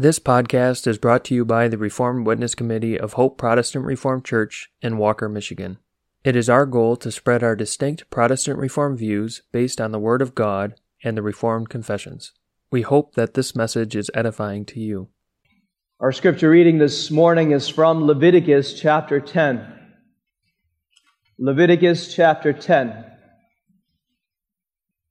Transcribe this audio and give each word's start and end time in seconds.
This 0.00 0.20
podcast 0.20 0.86
is 0.86 0.96
brought 0.96 1.24
to 1.24 1.34
you 1.34 1.44
by 1.44 1.66
the 1.66 1.76
Reformed 1.76 2.24
Witness 2.24 2.54
Committee 2.54 2.96
of 2.96 3.14
Hope 3.14 3.36
Protestant 3.36 3.84
Reformed 3.84 4.24
Church 4.24 4.70
in 4.80 4.96
Walker, 4.96 5.28
Michigan. 5.28 5.78
It 6.22 6.36
is 6.36 6.48
our 6.48 6.66
goal 6.66 6.94
to 6.98 7.10
spread 7.10 7.42
our 7.42 7.56
distinct 7.56 8.08
Protestant 8.08 8.60
Reformed 8.60 9.00
views 9.00 9.42
based 9.50 9.80
on 9.80 9.90
the 9.90 9.98
Word 9.98 10.22
of 10.22 10.36
God 10.36 10.76
and 11.02 11.16
the 11.16 11.22
Reformed 11.22 11.68
confessions. 11.68 12.30
We 12.70 12.82
hope 12.82 13.16
that 13.16 13.34
this 13.34 13.56
message 13.56 13.96
is 13.96 14.08
edifying 14.14 14.64
to 14.66 14.78
you. 14.78 15.08
Our 15.98 16.12
scripture 16.12 16.50
reading 16.50 16.78
this 16.78 17.10
morning 17.10 17.50
is 17.50 17.68
from 17.68 18.04
Leviticus 18.04 18.80
chapter 18.80 19.18
10. 19.18 19.66
Leviticus 21.40 22.14
chapter 22.14 22.52
10. 22.52 23.04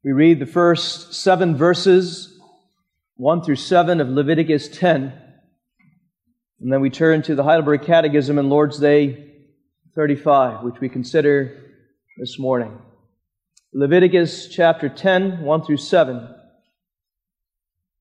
We 0.06 0.14
read 0.14 0.40
the 0.40 0.46
first 0.46 1.14
seven 1.14 1.58
verses 1.58 2.37
1 3.18 3.42
through 3.42 3.56
7 3.56 4.00
of 4.00 4.10
Leviticus 4.10 4.68
10. 4.68 5.12
And 6.62 6.72
then 6.72 6.82
we 6.82 6.92
turn 6.92 7.24
to 7.24 7.34
the 7.34 7.44
Heidelberg 7.44 7.82
Catechism 7.82 8.38
and 8.38 8.48
Lord's 8.48 8.80
Day 8.80 9.34
35, 9.96 10.62
which 10.62 10.80
we 10.80 10.88
consider 10.88 11.64
this 12.20 12.38
morning. 12.38 12.78
Leviticus 13.74 14.50
chapter 14.50 14.88
10, 14.88 15.42
1 15.42 15.64
through 15.64 15.78
7. 15.78 16.30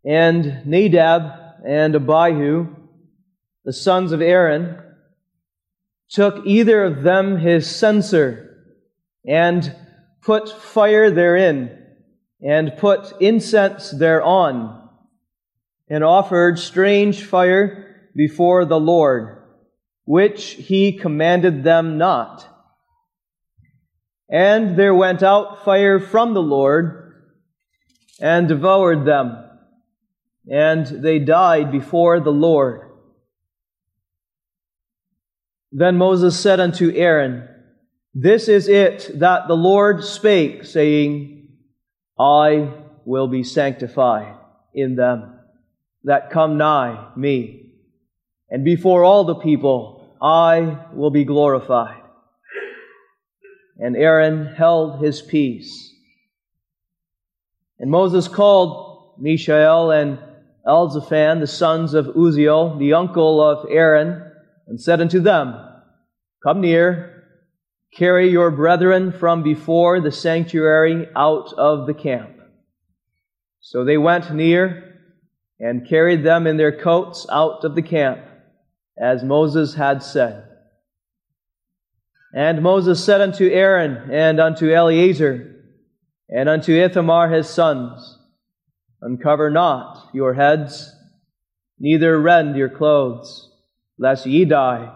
And 0.04 0.66
Nadab 0.66 1.32
and 1.66 1.94
Abihu, 1.94 2.76
the 3.64 3.72
sons 3.72 4.12
of 4.12 4.20
Aaron, 4.20 4.76
took 6.10 6.46
either 6.46 6.84
of 6.84 7.02
them 7.02 7.38
his 7.38 7.66
censer 7.74 8.54
and 9.26 9.74
put 10.20 10.50
fire 10.50 11.10
therein 11.10 11.70
and 12.46 12.76
put 12.76 13.14
incense 13.18 13.90
thereon 13.92 14.82
and 15.88 16.02
offered 16.02 16.58
strange 16.58 17.24
fire 17.24 18.10
before 18.14 18.64
the 18.64 18.80
Lord, 18.80 19.42
which 20.04 20.52
he 20.52 20.92
commanded 20.92 21.62
them 21.62 21.98
not. 21.98 22.46
And 24.28 24.76
there 24.76 24.94
went 24.94 25.22
out 25.22 25.64
fire 25.64 26.00
from 26.00 26.34
the 26.34 26.42
Lord 26.42 27.14
and 28.20 28.48
devoured 28.48 29.04
them, 29.04 29.36
and 30.50 30.86
they 30.86 31.18
died 31.18 31.70
before 31.70 32.18
the 32.18 32.32
Lord. 32.32 32.80
Then 35.70 35.96
Moses 35.96 36.38
said 36.38 36.58
unto 36.58 36.92
Aaron, 36.94 37.46
This 38.14 38.48
is 38.48 38.66
it 38.66 39.10
that 39.20 39.46
the 39.46 39.56
Lord 39.56 40.02
spake, 40.02 40.64
saying, 40.64 41.48
I 42.18 42.72
will 43.04 43.28
be 43.28 43.44
sanctified 43.44 44.34
in 44.74 44.96
them 44.96 45.35
that 46.06 46.30
come 46.30 46.56
nigh 46.56 47.08
me. 47.16 47.72
And 48.48 48.64
before 48.64 49.04
all 49.04 49.24
the 49.24 49.34
people, 49.34 50.16
I 50.22 50.78
will 50.94 51.10
be 51.10 51.24
glorified. 51.24 52.00
And 53.78 53.96
Aaron 53.96 54.46
held 54.46 55.04
his 55.04 55.20
peace. 55.20 55.92
And 57.78 57.90
Moses 57.90 58.28
called 58.28 59.16
Mishael 59.18 59.90
and 59.90 60.18
Elzaphan, 60.66 61.40
the 61.40 61.46
sons 61.46 61.92
of 61.92 62.06
Uzziel, 62.06 62.78
the 62.78 62.94
uncle 62.94 63.42
of 63.42 63.66
Aaron, 63.68 64.30
and 64.68 64.80
said 64.80 65.00
unto 65.00 65.20
them, 65.20 65.58
Come 66.42 66.60
near, 66.60 67.24
carry 67.92 68.30
your 68.30 68.52
brethren 68.52 69.10
from 69.10 69.42
before 69.42 70.00
the 70.00 70.12
sanctuary 70.12 71.08
out 71.16 71.52
of 71.54 71.86
the 71.88 71.94
camp. 71.94 72.30
So 73.60 73.84
they 73.84 73.98
went 73.98 74.32
near 74.32 74.85
and 75.58 75.88
carried 75.88 76.22
them 76.22 76.46
in 76.46 76.56
their 76.56 76.76
coats 76.76 77.26
out 77.30 77.64
of 77.64 77.74
the 77.74 77.82
camp, 77.82 78.20
as 78.98 79.22
Moses 79.22 79.74
had 79.74 80.02
said. 80.02 80.44
And 82.34 82.62
Moses 82.62 83.02
said 83.02 83.20
unto 83.20 83.48
Aaron 83.48 84.10
and 84.10 84.38
unto 84.40 84.70
Eleazar 84.70 85.54
and 86.28 86.48
unto 86.48 86.72
Ithamar 86.72 87.30
his 87.30 87.48
sons, 87.48 88.18
Uncover 89.00 89.50
not 89.50 90.10
your 90.12 90.34
heads, 90.34 90.92
neither 91.78 92.20
rend 92.20 92.56
your 92.56 92.68
clothes, 92.68 93.50
lest 93.98 94.26
ye 94.26 94.44
die, 94.44 94.92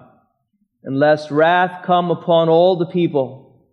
and 0.83 0.99
lest 0.99 1.31
wrath 1.31 1.85
come 1.85 2.11
upon 2.11 2.49
all 2.49 2.77
the 2.77 2.87
people. 2.87 3.67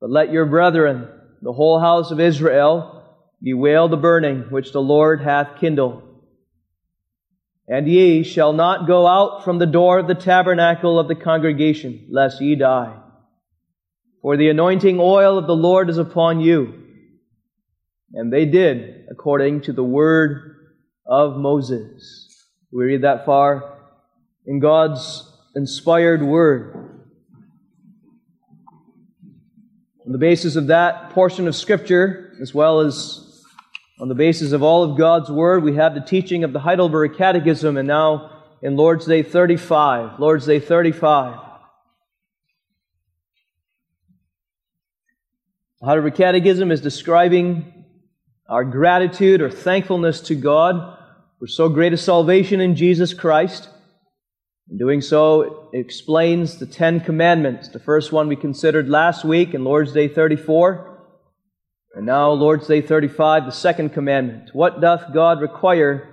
But 0.00 0.10
let 0.10 0.32
your 0.32 0.46
brethren, 0.46 1.08
the 1.42 1.52
whole 1.52 1.78
house 1.78 2.10
of 2.10 2.20
Israel, 2.20 3.04
bewail 3.42 3.88
the 3.88 3.96
burning 3.96 4.46
which 4.50 4.72
the 4.72 4.80
Lord 4.82 5.20
hath 5.20 5.60
kindled. 5.60 6.05
And 7.68 7.88
ye 7.88 8.22
shall 8.22 8.52
not 8.52 8.86
go 8.86 9.06
out 9.06 9.44
from 9.44 9.58
the 9.58 9.66
door 9.66 9.98
of 9.98 10.06
the 10.06 10.14
tabernacle 10.14 10.98
of 10.98 11.08
the 11.08 11.16
congregation, 11.16 12.06
lest 12.10 12.40
ye 12.40 12.54
die. 12.54 12.96
For 14.22 14.36
the 14.36 14.50
anointing 14.50 14.98
oil 15.00 15.38
of 15.38 15.46
the 15.46 15.56
Lord 15.56 15.90
is 15.90 15.98
upon 15.98 16.40
you. 16.40 16.82
And 18.12 18.32
they 18.32 18.44
did 18.44 19.06
according 19.10 19.62
to 19.62 19.72
the 19.72 19.84
word 19.84 20.56
of 21.06 21.36
Moses. 21.36 22.28
We 22.70 22.84
read 22.84 23.02
that 23.02 23.26
far 23.26 23.78
in 24.46 24.60
God's 24.60 25.32
inspired 25.54 26.22
word. 26.22 27.02
On 30.04 30.12
the 30.12 30.18
basis 30.18 30.54
of 30.54 30.68
that 30.68 31.10
portion 31.10 31.48
of 31.48 31.56
Scripture, 31.56 32.32
as 32.40 32.54
well 32.54 32.80
as 32.80 33.25
on 33.98 34.08
the 34.08 34.14
basis 34.14 34.52
of 34.52 34.62
all 34.62 34.82
of 34.82 34.98
God's 34.98 35.30
Word, 35.30 35.64
we 35.64 35.76
have 35.76 35.94
the 35.94 36.00
teaching 36.00 36.44
of 36.44 36.52
the 36.52 36.60
Heidelberg 36.60 37.16
Catechism, 37.16 37.76
and 37.76 37.88
now 37.88 38.30
in 38.60 38.76
Lord's 38.76 39.06
Day 39.06 39.22
35. 39.22 40.20
Lord's 40.20 40.44
Day 40.44 40.60
35. 40.60 41.40
The 45.80 45.86
Heidelberg 45.86 46.14
Catechism 46.14 46.70
is 46.70 46.80
describing 46.80 47.84
our 48.48 48.64
gratitude 48.64 49.40
or 49.40 49.50
thankfulness 49.50 50.20
to 50.22 50.34
God 50.34 50.98
for 51.38 51.46
so 51.46 51.68
great 51.68 51.92
a 51.92 51.96
salvation 51.96 52.60
in 52.60 52.76
Jesus 52.76 53.14
Christ. 53.14 53.68
In 54.70 54.78
doing 54.78 55.00
so, 55.00 55.70
it 55.72 55.78
explains 55.78 56.58
the 56.58 56.66
Ten 56.66 57.00
Commandments. 57.00 57.68
The 57.68 57.78
first 57.78 58.12
one 58.12 58.28
we 58.28 58.36
considered 58.36 58.88
last 58.88 59.24
week 59.24 59.54
in 59.54 59.64
Lord's 59.64 59.92
Day 59.92 60.08
34. 60.08 60.95
And 61.96 62.04
now, 62.04 62.30
Lord's 62.32 62.66
Day 62.66 62.82
35, 62.82 63.46
the 63.46 63.52
second 63.52 63.94
commandment. 63.94 64.50
What 64.52 64.82
doth 64.82 65.14
God 65.14 65.40
require 65.40 66.06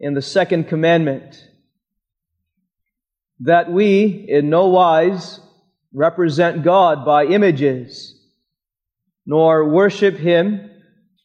in 0.00 0.14
the 0.14 0.22
second 0.22 0.64
commandment? 0.66 1.46
That 3.38 3.70
we, 3.70 4.26
in 4.28 4.50
no 4.50 4.66
wise, 4.66 5.38
represent 5.94 6.64
God 6.64 7.04
by 7.04 7.26
images, 7.26 8.20
nor 9.24 9.68
worship 9.68 10.16
Him 10.16 10.68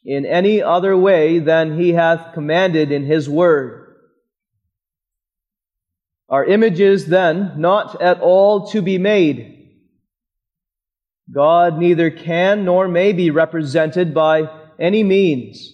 in 0.03 0.27
any 0.27 0.61
other 0.61 0.95
way 0.95 1.39
than 1.39 1.79
He 1.79 1.93
hath 1.93 2.35
commanded 2.35 2.91
in 2.91 3.05
His 3.05 3.27
Word. 3.27 3.95
Are 6.29 6.45
images 6.45 7.07
then 7.07 7.53
not 7.57 7.99
at 7.99 8.21
all 8.21 8.67
to 8.67 8.83
be 8.83 8.99
made? 8.99 9.54
God 11.33 11.77
neither 11.79 12.11
can 12.11 12.65
nor 12.65 12.87
may 12.87 13.13
be 13.13 13.31
represented 13.31 14.13
by 14.13 14.43
any 14.79 15.03
means. 15.03 15.73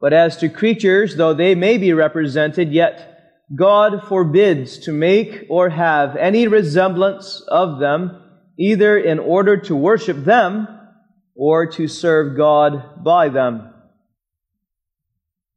But 0.00 0.12
as 0.12 0.36
to 0.38 0.48
creatures, 0.48 1.16
though 1.16 1.34
they 1.34 1.54
may 1.54 1.78
be 1.78 1.92
represented, 1.92 2.72
yet 2.72 3.16
God 3.54 4.02
forbids 4.06 4.78
to 4.80 4.92
make 4.92 5.46
or 5.48 5.70
have 5.70 6.16
any 6.16 6.46
resemblance 6.46 7.42
of 7.48 7.78
them, 7.80 8.22
either 8.58 8.98
in 8.98 9.18
order 9.18 9.56
to 9.56 9.76
worship 9.76 10.24
them 10.24 10.68
or 11.34 11.66
to 11.66 11.88
serve 11.88 12.36
God 12.36 13.04
by 13.04 13.28
them. 13.28 13.72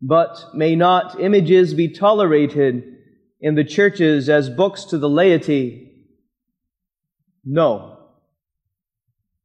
But 0.01 0.53
may 0.53 0.75
not 0.75 1.19
images 1.19 1.73
be 1.73 1.89
tolerated 1.89 2.83
in 3.41 3.55
the 3.55 3.63
churches 3.63 4.29
as 4.29 4.49
books 4.49 4.85
to 4.85 4.97
the 4.97 5.09
laity? 5.09 6.07
No. 7.43 7.98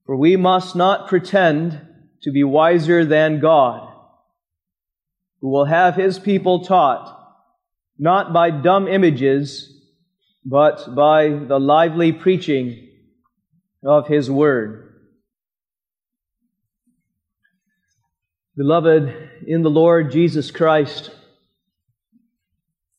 For 0.07 0.17
we 0.17 0.37
must 0.37 0.77
not 0.77 1.09
pretend 1.09 1.81
to 2.23 2.31
be 2.31 2.45
wiser 2.45 3.05
than 3.05 3.41
God, 3.41 3.89
who 5.41 5.51
will 5.51 5.65
have 5.67 5.95
his 5.95 6.19
people 6.19 6.65
taught 6.65 7.21
not 7.99 8.33
by 8.33 8.51
dumb 8.51 8.89
images, 8.89 9.71
but 10.45 10.95
by 10.95 11.29
the 11.29 11.59
lively 11.59 12.13
preaching 12.13 12.89
of 13.85 14.09
his 14.09 14.31
word. 14.31 14.95
Beloved 18.57 19.31
in 19.47 19.63
the 19.63 19.71
Lord 19.71 20.13
Jesus 20.13 20.51
Christ, 20.51 21.11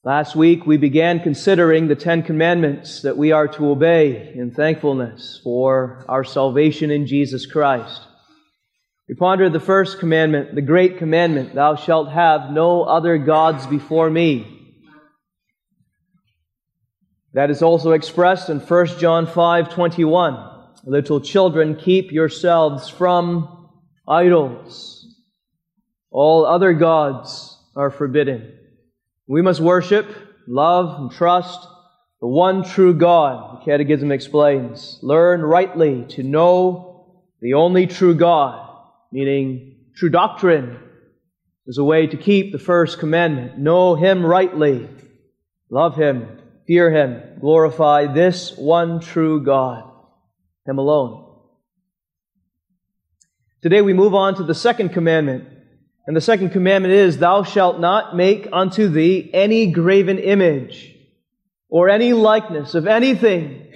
Last 0.06 0.36
week 0.36 0.68
we 0.68 0.78
began 0.78 1.20
considering 1.20 1.88
the 1.88 1.96
Ten 1.96 2.22
Commandments 2.22 3.02
that 3.02 3.18
we 3.18 3.32
are 3.32 3.48
to 3.48 3.72
obey 3.72 4.32
in 4.36 4.52
thankfulness 4.52 5.42
for 5.44 6.06
our 6.08 6.24
salvation 6.24 6.92
in 6.92 7.08
Jesus 7.08 7.48
Christ. 7.48 8.04
We 9.10 9.16
pondered 9.16 9.52
the 9.52 9.60
first 9.60 9.98
commandment, 9.98 10.54
the 10.54 10.62
great 10.62 11.00
commandment, 11.00 11.56
Thou 11.56 11.76
shalt 11.76 12.12
have 12.12 12.52
no 12.52 12.84
other 12.84 13.18
gods 13.18 13.66
before 13.66 14.08
me. 14.08 14.46
That 17.34 17.50
is 17.50 17.64
also 17.64 17.94
expressed 17.94 18.52
in 18.52 18.60
1 18.60 19.00
John 19.00 19.26
5 19.26 19.74
21. 19.74 20.52
Little 20.84 21.20
children, 21.20 21.78
keep 21.78 22.12
yourselves 22.12 22.90
from 22.90 23.72
idols. 24.08 25.04
All 26.12 26.46
other 26.46 26.74
gods 26.74 27.58
are 27.76 27.90
forbidden. 27.90 28.60
We 29.28 29.42
must 29.42 29.60
worship, 29.60 30.08
love, 30.48 31.00
and 31.00 31.12
trust 31.12 31.68
the 32.22 32.28
one 32.28 32.64
true 32.64 32.94
God, 32.94 33.60
the 33.60 33.66
Catechism 33.66 34.12
explains. 34.12 35.00
Learn 35.02 35.42
rightly 35.42 36.06
to 36.10 36.24
know 36.24 37.22
the 37.42 37.56
only 37.56 37.88
true 37.88 38.16
God, 38.16 38.68
meaning 39.12 39.78
true 39.96 40.10
doctrine, 40.10 40.80
is 41.68 41.78
a 41.78 41.84
way 41.84 42.08
to 42.08 42.18
keep 42.18 42.52
the 42.52 42.60
first 42.60 43.00
commandment. 43.00 43.58
Know 43.58 43.96
Him 43.96 44.26
rightly. 44.26 44.88
Love 45.70 45.96
Him. 45.96 46.40
Fear 46.68 46.92
Him. 46.92 47.40
Glorify 47.40 48.14
this 48.14 48.56
one 48.58 49.00
true 49.00 49.44
God. 49.44 49.84
Him 50.66 50.78
alone. 50.78 51.24
Today 53.62 53.82
we 53.82 53.94
move 53.94 54.14
on 54.14 54.36
to 54.36 54.44
the 54.44 54.56
second 54.56 54.90
commandment. 54.90 55.48
And 56.08 56.16
the 56.16 56.22
second 56.22 56.52
commandment 56.52 56.94
is, 56.94 57.18
Thou 57.18 57.44
shalt 57.44 57.80
not 57.80 58.16
make 58.16 58.48
unto 58.54 58.88
thee 58.88 59.30
any 59.34 59.72
graven 59.72 60.20
image 60.20 60.96
or 61.70 61.90
any 61.90 62.14
likeness 62.14 62.76
of 62.76 62.88
anything. 62.88 63.68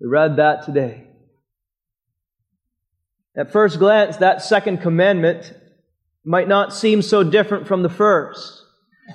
We 0.00 0.08
read 0.08 0.36
that 0.36 0.64
today. 0.64 1.04
At 3.36 3.52
first 3.52 3.78
glance, 3.78 4.18
that 4.18 4.42
second 4.42 4.78
commandment 4.78 5.52
might 6.24 6.48
not 6.48 6.72
seem 6.72 7.02
so 7.02 7.22
different 7.22 7.66
from 7.66 7.82
the 7.82 7.90
first. 7.90 8.62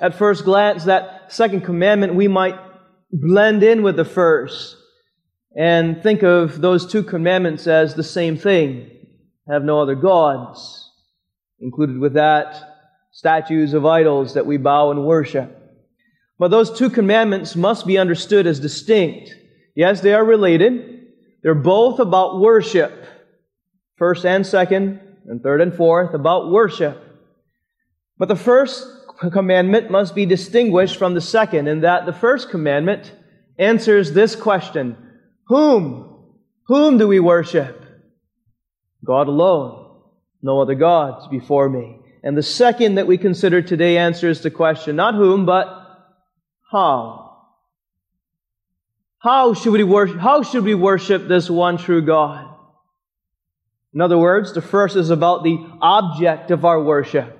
At 0.00 0.14
first 0.14 0.44
glance, 0.44 0.84
that 0.84 1.32
second 1.32 1.62
commandment 1.62 2.14
we 2.14 2.28
might 2.28 2.58
blend 3.10 3.62
in 3.62 3.82
with 3.82 3.96
the 3.96 4.04
first 4.04 4.76
and 5.56 6.02
think 6.02 6.22
of 6.22 6.60
those 6.60 6.90
two 6.90 7.02
commandments 7.02 7.66
as 7.66 7.94
the 7.94 8.02
same 8.02 8.38
thing. 8.38 8.90
Have 9.48 9.64
no 9.64 9.82
other 9.82 9.94
gods. 9.94 10.81
Included 11.62 11.98
with 11.98 12.14
that, 12.14 12.60
statues 13.12 13.72
of 13.72 13.86
idols 13.86 14.34
that 14.34 14.46
we 14.46 14.56
bow 14.56 14.90
and 14.90 15.04
worship. 15.04 15.58
But 16.38 16.48
those 16.48 16.76
two 16.76 16.90
commandments 16.90 17.54
must 17.54 17.86
be 17.86 17.98
understood 17.98 18.48
as 18.48 18.58
distinct. 18.58 19.32
Yes, 19.76 20.00
they 20.00 20.12
are 20.12 20.24
related. 20.24 21.06
They're 21.42 21.54
both 21.54 22.00
about 22.00 22.40
worship. 22.40 22.92
First 23.96 24.26
and 24.26 24.44
second, 24.44 25.00
and 25.26 25.40
third 25.40 25.60
and 25.60 25.72
fourth, 25.72 26.14
about 26.14 26.50
worship. 26.50 27.00
But 28.18 28.26
the 28.26 28.36
first 28.36 28.84
commandment 29.32 29.88
must 29.90 30.16
be 30.16 30.26
distinguished 30.26 30.96
from 30.96 31.14
the 31.14 31.20
second 31.20 31.68
in 31.68 31.82
that 31.82 32.06
the 32.06 32.12
first 32.12 32.50
commandment 32.50 33.12
answers 33.56 34.12
this 34.12 34.34
question 34.34 34.96
whom? 35.46 36.08
Whom 36.66 36.98
do 36.98 37.06
we 37.06 37.20
worship? 37.20 37.84
God 39.04 39.28
alone. 39.28 39.81
No 40.42 40.60
other 40.60 40.74
gods 40.74 41.26
before 41.28 41.68
me. 41.68 41.98
And 42.22 42.36
the 42.36 42.42
second 42.42 42.96
that 42.96 43.06
we 43.06 43.18
consider 43.18 43.62
today 43.62 43.98
answers 43.98 44.40
the 44.42 44.50
question, 44.50 44.96
not 44.96 45.14
whom, 45.14 45.46
but 45.46 45.66
how. 46.70 47.36
How 49.18 49.54
should 49.54 49.72
we 49.72 49.84
worship, 49.84 50.18
how 50.18 50.42
should 50.42 50.64
we 50.64 50.74
worship 50.74 51.28
this 51.28 51.48
one 51.48 51.78
true 51.78 52.02
God? 52.02 52.48
In 53.94 54.00
other 54.00 54.18
words, 54.18 54.52
the 54.52 54.62
first 54.62 54.96
is 54.96 55.10
about 55.10 55.44
the 55.44 55.58
object 55.80 56.50
of 56.50 56.64
our 56.64 56.82
worship. 56.82 57.38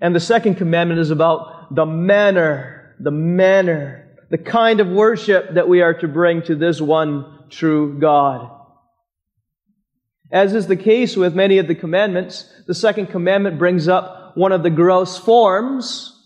And 0.00 0.14
the 0.14 0.20
second 0.20 0.56
commandment 0.56 1.00
is 1.00 1.10
about 1.10 1.74
the 1.74 1.86
manner, 1.86 2.96
the 2.98 3.10
manner 3.10 4.02
the 4.32 4.38
kind 4.38 4.80
of 4.80 4.88
worship 4.88 5.52
that 5.52 5.68
we 5.68 5.82
are 5.82 5.92
to 5.92 6.08
bring 6.08 6.40
to 6.40 6.54
this 6.54 6.80
one 6.80 7.44
true 7.50 7.98
God. 8.00 8.50
As 10.32 10.54
is 10.54 10.66
the 10.66 10.76
case 10.76 11.14
with 11.14 11.34
many 11.34 11.58
of 11.58 11.68
the 11.68 11.74
commandments, 11.74 12.50
the 12.66 12.74
second 12.74 13.08
commandment 13.08 13.58
brings 13.58 13.86
up 13.86 14.34
one 14.34 14.50
of 14.50 14.62
the 14.62 14.70
gross 14.70 15.18
forms 15.18 16.18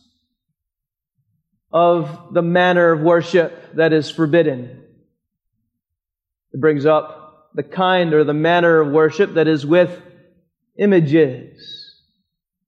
of 1.73 2.33
the 2.33 2.43
manner 2.43 2.93
of 2.93 3.01
worship 3.01 3.75
that 3.75 3.93
is 3.93 4.09
forbidden. 4.09 4.85
It 6.53 6.61
brings 6.61 6.87
up 6.87 7.51
the 7.55 7.65
kind 7.65 8.15
or 8.15 8.23
the 8.23 8.33
manner 8.33 8.81
of 8.81 8.93
worship 8.93 9.35
that 9.35 9.49
is 9.49 9.67
with 9.67 10.01
images. 10.79 12.01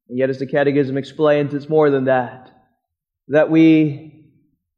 And 0.09 0.19
yet, 0.19 0.31
as 0.31 0.41
the 0.41 0.47
Catechism 0.47 0.97
explains, 0.97 1.55
it's 1.55 1.69
more 1.69 1.91
than 1.91 2.07
that. 2.07 2.51
That 3.29 3.49
we 3.49 4.25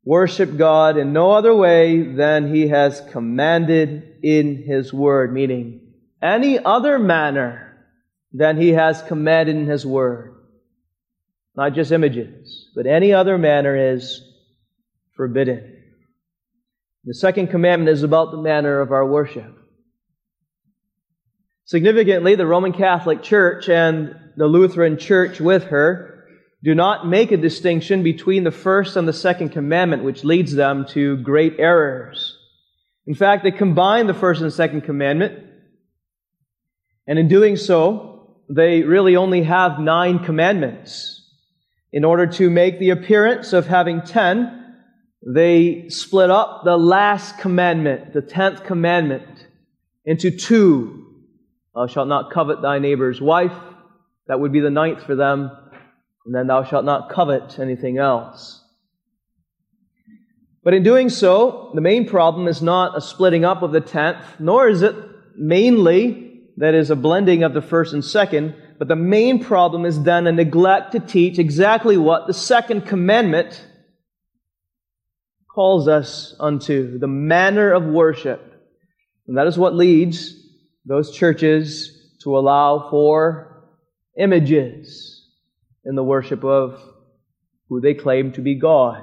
worship 0.05 0.59
God 0.59 0.99
in 0.99 1.15
no 1.15 1.31
other 1.31 1.55
way 1.55 2.03
than 2.03 2.55
He 2.55 2.69
has 2.69 3.01
commanded 3.13 4.19
in 4.23 4.63
His 4.65 4.93
Word, 4.93 5.33
meaning 5.33 5.90
any 6.23 6.59
other 6.59 6.99
manner 6.99 7.77
than 8.33 8.57
He 8.57 8.71
has 8.71 9.03
commanded 9.03 9.57
in 9.57 9.67
His 9.67 9.85
Word. 9.85 10.35
Not 11.57 11.75
just 11.75 11.93
images, 11.93 12.71
but 12.75 12.87
any 12.87 13.13
other 13.13 13.37
manner 13.37 13.95
is 13.95 14.23
forbidden. 15.17 15.77
The 17.05 17.15
second 17.15 17.49
commandment 17.49 17.91
is 17.91 18.03
about 18.03 18.31
the 18.31 18.39
manner 18.39 18.81
of 18.81 18.93
our 18.93 19.07
worship. 19.07 19.57
Significantly, 21.65 22.35
the 22.35 22.47
Roman 22.47 22.73
Catholic 22.73 23.23
Church 23.23 23.69
and 23.69 24.15
the 24.37 24.47
Lutheran 24.47 24.99
Church 24.99 25.41
with 25.41 25.65
her 25.65 26.25
do 26.63 26.75
not 26.75 27.07
make 27.07 27.33
a 27.33 27.37
distinction 27.37 28.03
between 28.03 28.45
the 28.45 28.51
first 28.51 28.97
and 28.97 29.09
the 29.09 29.13
second 29.13 29.51
commandment, 29.51 30.05
which 30.05 30.25
leads 30.25 30.53
them 30.53 30.85
to 30.91 31.17
great 31.19 31.57
errors. 31.59 32.37
In 33.07 33.15
fact, 33.15 33.45
they 33.45 33.51
combine 33.51 34.07
the 34.07 34.15
first 34.15 34.43
and 34.43 34.53
second 34.53 34.83
commandment, 34.83 35.50
and 37.11 37.19
in 37.19 37.29
doing 37.29 37.57
so, 37.57 38.39
they 38.49 38.83
really 38.83 39.17
only 39.17 39.43
have 39.43 39.79
nine 39.79 40.21
commandments. 40.21 41.17
In 41.93 42.05
order 42.05 42.27
to 42.27 42.49
make 42.49 42.79
the 42.79 42.91
appearance 42.91 43.53
of 43.53 43.67
having 43.67 44.01
ten, 44.01 44.77
they 45.27 45.91
split 45.91 46.31
up 46.31 46.63
the 46.65 46.79
last 46.79 47.37
commandment, 47.37 48.15
the 48.15 48.23
tenth 48.23 48.65
commandment, 48.65 49.47
into 50.07 50.31
two. 50.31 51.07
Thou 51.75 51.87
shalt 51.87 52.09
not 52.09 52.33
covet 52.33 52.63
thy 52.63 52.79
neighbor's 52.79 53.21
wife. 53.21 53.53
That 54.27 54.41
would 54.41 54.53
be 54.53 54.61
the 54.61 54.71
ninth 54.71 55.03
for 55.03 55.15
them 55.15 55.51
and 56.27 56.35
then 56.35 56.47
thou 56.47 56.63
shalt 56.63 56.85
not 56.85 57.11
covet 57.11 57.59
anything 57.59 57.99
else. 57.99 58.63
But 60.63 60.75
in 60.75 60.83
doing 60.83 61.09
so, 61.09 61.73
the 61.75 61.81
main 61.81 62.07
problem 62.07 62.47
is 62.47 62.61
not 62.61 62.97
a 62.97 63.01
splitting 63.01 63.45
up 63.45 63.63
of 63.63 63.73
the 63.73 63.81
tenth, 63.81 64.25
nor 64.39 64.69
is 64.69 64.83
it 64.83 64.95
mainly, 65.37 66.30
that 66.61 66.75
is, 66.75 66.91
a 66.91 66.97
blending 66.97 67.43
of 67.43 67.55
the 67.55 67.63
first 67.63 67.95
and 67.95 68.05
second, 68.05 68.55
but 68.79 68.87
the 68.87 68.97
main 68.97 69.43
problem 69.43 69.87
is 69.87 70.03
then 70.03 70.27
a 70.27 70.33
neglect 70.33 70.93
to 70.93 71.01
teach 71.01 71.39
exactly 71.39 71.97
what 71.97 72.27
the 72.27 72.35
second 72.35 72.83
commandment 72.83 73.67
calls 75.55 75.89
us 75.89 76.35
unto 76.39 76.99
the 76.99 77.07
manner 77.09 77.73
of 77.73 77.85
worship. 77.85 78.41
And 79.27 79.39
that 79.39 79.47
is 79.47 79.59
what 79.59 79.75
leads 79.75 80.35
those 80.85 81.17
churches 81.17 82.17
to 82.23 82.39
allow 82.39 82.91
for 82.91 83.65
images 84.19 85.27
in 85.85 85.95
the 85.95 86.05
worship 86.05 86.45
of 86.45 86.81
who 87.69 87.81
they 87.81 87.95
claim 87.95 88.33
to 88.33 88.43
be 88.43 88.55
God, 88.57 89.03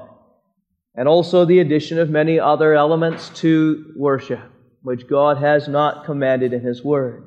and 0.94 1.08
also 1.08 1.46
the 1.46 1.60
addition 1.60 1.98
of 1.98 2.10
many 2.10 2.40
other 2.40 2.76
elements 2.76 3.30
to 3.42 3.94
worship, 3.96 4.42
which 4.84 5.08
God 5.08 5.38
has 5.38 5.68
not 5.68 6.06
commanded 6.06 6.54
in 6.54 6.62
His 6.62 6.84
Word. 6.84 7.27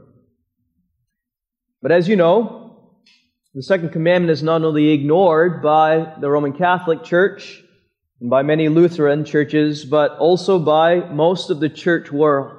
But 1.82 1.92
as 1.92 2.08
you 2.08 2.16
know, 2.16 2.92
the 3.54 3.62
second 3.62 3.90
commandment 3.90 4.30
is 4.30 4.42
not 4.42 4.62
only 4.62 4.90
ignored 4.90 5.62
by 5.62 6.14
the 6.20 6.30
Roman 6.30 6.52
Catholic 6.52 7.02
Church 7.04 7.62
and 8.20 8.28
by 8.28 8.42
many 8.42 8.68
Lutheran 8.68 9.24
churches, 9.24 9.84
but 9.84 10.12
also 10.18 10.58
by 10.58 10.96
most 11.10 11.50
of 11.50 11.58
the 11.58 11.70
church 11.70 12.12
world. 12.12 12.56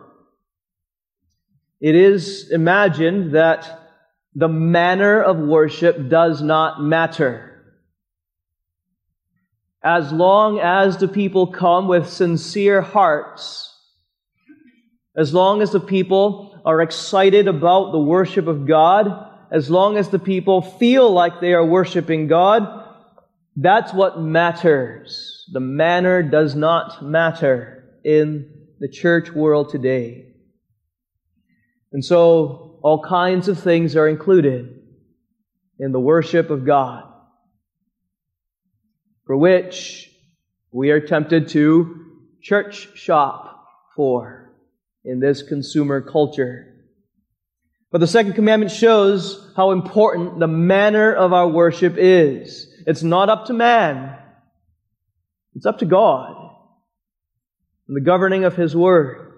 It 1.79 1.95
is 1.95 2.49
imagined 2.51 3.33
that 3.35 3.79
the 4.35 4.47
manner 4.47 5.21
of 5.21 5.37
worship 5.37 6.09
does 6.09 6.41
not 6.41 6.81
matter. 6.81 7.47
As 9.83 10.11
long 10.11 10.59
as 10.59 10.97
the 10.97 11.07
people 11.07 11.47
come 11.47 11.87
with 11.87 12.09
sincere 12.09 12.81
hearts, 12.81 13.70
as 15.15 15.33
long 15.33 15.61
as 15.61 15.71
the 15.71 15.79
people 15.79 16.59
are 16.63 16.81
excited 16.81 17.47
about 17.47 17.91
the 17.91 17.99
worship 17.99 18.47
of 18.47 18.67
God, 18.67 19.29
as 19.51 19.69
long 19.69 19.97
as 19.97 20.09
the 20.09 20.19
people 20.19 20.61
feel 20.61 21.11
like 21.11 21.41
they 21.41 21.53
are 21.53 21.65
worshiping 21.65 22.27
God, 22.27 22.85
that's 23.55 23.93
what 23.93 24.21
matters. 24.21 25.45
The 25.51 25.59
manner 25.59 26.23
does 26.23 26.55
not 26.55 27.03
matter 27.03 27.83
in 28.05 28.49
the 28.79 28.87
church 28.87 29.29
world 29.31 29.69
today. 29.69 30.27
And 31.91 32.03
so 32.03 32.79
all 32.81 33.03
kinds 33.03 33.49
of 33.49 33.59
things 33.59 33.97
are 33.97 34.07
included 34.07 34.79
in 35.77 35.91
the 35.91 35.99
worship 35.99 36.49
of 36.49 36.65
God, 36.65 37.03
for 39.25 39.35
which 39.35 40.09
we 40.71 40.91
are 40.91 41.01
tempted 41.01 41.49
to 41.49 42.05
church 42.41 42.97
shop 42.97 43.67
for 43.95 44.40
in 45.03 45.19
this 45.19 45.41
consumer 45.43 46.01
culture. 46.01 46.67
But 47.91 47.99
the 47.99 48.07
second 48.07 48.33
commandment 48.33 48.71
shows 48.71 49.51
how 49.55 49.71
important 49.71 50.39
the 50.39 50.47
manner 50.47 51.13
of 51.13 51.33
our 51.33 51.47
worship 51.47 51.95
is. 51.97 52.67
It's 52.87 53.03
not 53.03 53.29
up 53.29 53.47
to 53.47 53.53
man. 53.53 54.17
It's 55.55 55.65
up 55.65 55.79
to 55.79 55.85
God 55.85 56.41
and 57.91 57.97
the 57.97 58.01
governing 58.01 58.45
of 58.45 58.55
His 58.55 58.73
Word. 58.73 59.33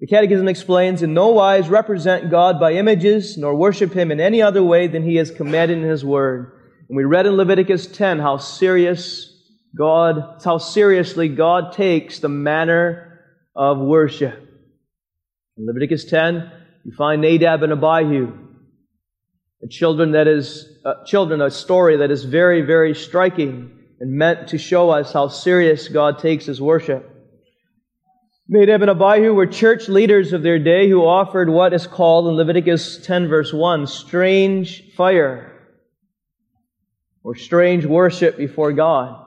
The 0.00 0.06
Catechism 0.06 0.48
explains, 0.48 1.02
in 1.02 1.12
no 1.12 1.28
wise 1.28 1.68
represent 1.68 2.30
God 2.30 2.58
by 2.58 2.72
images, 2.72 3.36
nor 3.36 3.54
worship 3.54 3.92
Him 3.92 4.10
in 4.10 4.20
any 4.20 4.40
other 4.40 4.62
way 4.62 4.86
than 4.86 5.02
He 5.02 5.16
has 5.16 5.30
commanded 5.30 5.76
in 5.76 5.84
His 5.84 6.02
Word. 6.02 6.52
And 6.88 6.96
we 6.96 7.04
read 7.04 7.26
in 7.26 7.34
Leviticus 7.34 7.86
10 7.86 8.20
how 8.20 8.38
serious 8.38 9.34
God, 9.76 10.40
how 10.42 10.56
seriously 10.56 11.28
God 11.28 11.74
takes 11.74 12.20
the 12.20 12.30
manner 12.30 13.20
of 13.54 13.78
worship. 13.78 14.47
In 15.58 15.66
Leviticus 15.66 16.04
10, 16.04 16.52
you 16.84 16.92
find 16.92 17.20
Nadab 17.20 17.64
and 17.64 17.72
Abihu, 17.72 18.32
a 19.60 19.66
children 19.66 20.12
that 20.12 20.28
is, 20.28 20.78
uh, 20.84 21.04
children, 21.04 21.42
a 21.42 21.50
story 21.50 21.96
that 21.96 22.12
is 22.12 22.24
very, 22.24 22.62
very 22.62 22.94
striking 22.94 23.72
and 23.98 24.12
meant 24.12 24.48
to 24.48 24.58
show 24.58 24.90
us 24.90 25.12
how 25.12 25.26
serious 25.26 25.88
God 25.88 26.20
takes 26.20 26.46
his 26.46 26.60
worship. 26.60 27.10
Nadab 28.48 28.82
and 28.82 28.90
Abihu 28.92 29.34
were 29.34 29.48
church 29.48 29.88
leaders 29.88 30.32
of 30.32 30.44
their 30.44 30.60
day 30.60 30.88
who 30.88 31.04
offered 31.04 31.50
what 31.50 31.74
is 31.74 31.88
called 31.88 32.28
in 32.28 32.34
Leviticus 32.34 33.04
10 33.04 33.26
verse 33.26 33.52
1, 33.52 33.88
strange 33.88 34.94
fire 34.94 35.52
or 37.24 37.34
strange 37.34 37.84
worship 37.84 38.36
before 38.36 38.72
God. 38.72 39.26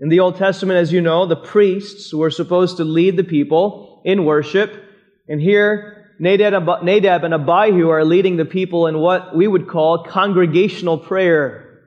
In 0.00 0.08
the 0.08 0.20
Old 0.20 0.36
Testament, 0.36 0.78
as 0.78 0.92
you 0.92 1.00
know, 1.02 1.26
the 1.26 1.36
priests 1.36 2.12
were 2.12 2.30
supposed 2.30 2.78
to 2.78 2.84
lead 2.84 3.16
the 3.16 3.24
people 3.24 4.02
in 4.04 4.24
worship. 4.24 4.84
And 5.28 5.40
here, 5.40 6.14
Nadab 6.18 7.24
and 7.24 7.34
Abihu 7.34 7.88
are 7.88 8.04
leading 8.04 8.36
the 8.36 8.44
people 8.44 8.86
in 8.86 8.98
what 8.98 9.36
we 9.36 9.46
would 9.46 9.68
call 9.68 10.04
congregational 10.04 10.98
prayer. 10.98 11.80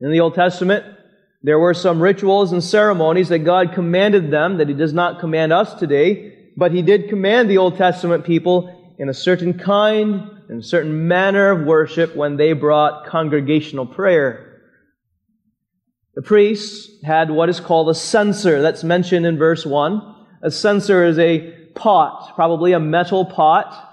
In 0.00 0.10
the 0.10 0.20
Old 0.20 0.34
Testament, 0.34 0.84
there 1.42 1.58
were 1.58 1.74
some 1.74 2.00
rituals 2.00 2.52
and 2.52 2.64
ceremonies 2.64 3.28
that 3.28 3.40
God 3.40 3.74
commanded 3.74 4.30
them 4.30 4.58
that 4.58 4.68
He 4.68 4.74
does 4.74 4.92
not 4.92 5.20
command 5.20 5.52
us 5.52 5.74
today, 5.74 6.50
but 6.56 6.72
He 6.72 6.82
did 6.82 7.08
command 7.08 7.50
the 7.50 7.58
Old 7.58 7.76
Testament 7.76 8.24
people 8.24 8.94
in 8.98 9.08
a 9.08 9.14
certain 9.14 9.58
kind 9.58 10.30
and 10.48 10.64
certain 10.64 11.08
manner 11.08 11.50
of 11.50 11.66
worship 11.66 12.14
when 12.16 12.36
they 12.36 12.52
brought 12.52 13.06
congregational 13.06 13.86
prayer. 13.86 14.62
The 16.14 16.22
priests 16.22 17.02
had 17.02 17.30
what 17.30 17.48
is 17.48 17.60
called 17.60 17.88
a 17.88 17.94
censer. 17.94 18.62
That's 18.62 18.84
mentioned 18.84 19.26
in 19.26 19.36
verse 19.36 19.66
1. 19.66 20.14
A 20.42 20.50
censer 20.50 21.04
is 21.04 21.18
a 21.18 21.53
pot, 21.74 22.34
probably 22.34 22.72
a 22.72 22.80
metal 22.80 23.24
pot. 23.24 23.90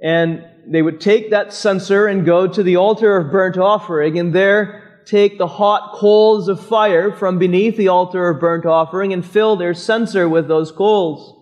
And 0.00 0.44
they 0.68 0.82
would 0.82 1.00
take 1.00 1.30
that 1.30 1.52
censer 1.52 2.06
and 2.06 2.26
go 2.26 2.46
to 2.46 2.62
the 2.62 2.76
altar 2.76 3.16
of 3.16 3.30
burnt 3.30 3.56
offering 3.56 4.18
and 4.18 4.34
there 4.34 4.82
take 5.06 5.38
the 5.38 5.46
hot 5.46 5.94
coals 5.94 6.48
of 6.48 6.60
fire 6.60 7.12
from 7.12 7.38
beneath 7.38 7.76
the 7.76 7.88
altar 7.88 8.28
of 8.28 8.40
burnt 8.40 8.66
offering 8.66 9.12
and 9.12 9.24
fill 9.24 9.56
their 9.56 9.72
censer 9.72 10.28
with 10.28 10.48
those 10.48 10.72
coals. 10.72 11.32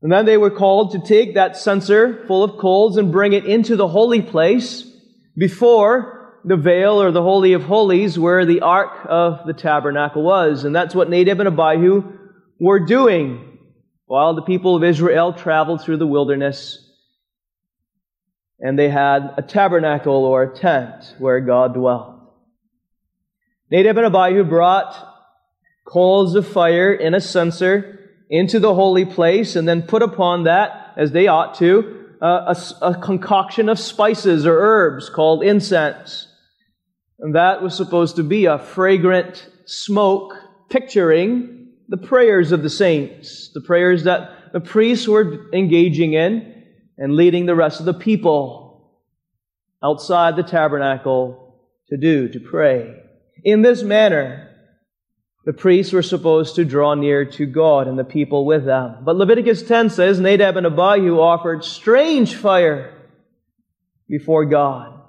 And 0.00 0.10
then 0.10 0.24
they 0.24 0.38
were 0.38 0.50
called 0.50 0.92
to 0.92 1.00
take 1.00 1.34
that 1.34 1.56
censer 1.56 2.24
full 2.26 2.42
of 2.42 2.58
coals 2.58 2.96
and 2.96 3.12
bring 3.12 3.32
it 3.32 3.44
into 3.44 3.76
the 3.76 3.88
holy 3.88 4.22
place 4.22 4.84
before 5.36 6.40
the 6.44 6.56
veil 6.56 7.02
or 7.02 7.10
the 7.10 7.22
Holy 7.22 7.52
of 7.52 7.64
Holies 7.64 8.18
where 8.18 8.46
the 8.46 8.60
ark 8.60 9.06
of 9.08 9.46
the 9.46 9.52
tabernacle 9.52 10.22
was. 10.22 10.64
And 10.64 10.74
that's 10.74 10.94
what 10.94 11.10
Nadab 11.10 11.40
and 11.40 11.48
Abihu 11.48 12.12
were 12.58 12.80
doing 12.80 13.47
while 14.08 14.34
the 14.34 14.42
people 14.42 14.74
of 14.74 14.82
Israel 14.82 15.34
traveled 15.34 15.82
through 15.82 15.98
the 15.98 16.06
wilderness 16.06 16.84
and 18.58 18.76
they 18.76 18.88
had 18.88 19.34
a 19.36 19.42
tabernacle 19.42 20.24
or 20.24 20.42
a 20.42 20.56
tent 20.56 21.14
where 21.18 21.40
God 21.40 21.74
dwelt. 21.74 22.16
Nadab 23.70 23.98
and 23.98 24.06
Abihu 24.06 24.44
brought 24.44 24.96
coals 25.86 26.34
of 26.34 26.48
fire 26.48 26.92
in 26.92 27.14
a 27.14 27.20
censer 27.20 28.10
into 28.30 28.58
the 28.58 28.74
holy 28.74 29.04
place 29.04 29.56
and 29.56 29.68
then 29.68 29.82
put 29.82 30.02
upon 30.02 30.44
that, 30.44 30.94
as 30.96 31.12
they 31.12 31.28
ought 31.28 31.54
to, 31.56 32.06
uh, 32.20 32.54
a, 32.82 32.86
a 32.86 32.94
concoction 32.94 33.68
of 33.68 33.78
spices 33.78 34.46
or 34.46 34.58
herbs 34.58 35.10
called 35.10 35.44
incense. 35.44 36.26
And 37.20 37.34
that 37.34 37.62
was 37.62 37.76
supposed 37.76 38.16
to 38.16 38.22
be 38.22 38.46
a 38.46 38.58
fragrant 38.58 39.48
smoke 39.66 40.34
picturing 40.70 41.57
the 41.88 41.96
prayers 41.96 42.52
of 42.52 42.62
the 42.62 42.70
saints, 42.70 43.50
the 43.54 43.60
prayers 43.60 44.04
that 44.04 44.52
the 44.52 44.60
priests 44.60 45.08
were 45.08 45.50
engaging 45.52 46.12
in 46.12 46.64
and 46.96 47.14
leading 47.14 47.46
the 47.46 47.54
rest 47.54 47.80
of 47.80 47.86
the 47.86 47.94
people 47.94 48.92
outside 49.82 50.36
the 50.36 50.42
tabernacle 50.42 51.56
to 51.88 51.96
do, 51.96 52.28
to 52.28 52.40
pray. 52.40 52.94
In 53.44 53.62
this 53.62 53.82
manner, 53.82 54.48
the 55.44 55.52
priests 55.52 55.92
were 55.92 56.02
supposed 56.02 56.56
to 56.56 56.64
draw 56.64 56.94
near 56.94 57.24
to 57.24 57.46
God 57.46 57.88
and 57.88 57.98
the 57.98 58.04
people 58.04 58.44
with 58.44 58.66
them. 58.66 58.96
But 59.02 59.16
Leviticus 59.16 59.62
10 59.62 59.90
says 59.90 60.20
Nadab 60.20 60.56
and 60.56 60.66
Abihu 60.66 61.20
offered 61.20 61.64
strange 61.64 62.34
fire 62.34 62.94
before 64.08 64.44
God. 64.44 65.00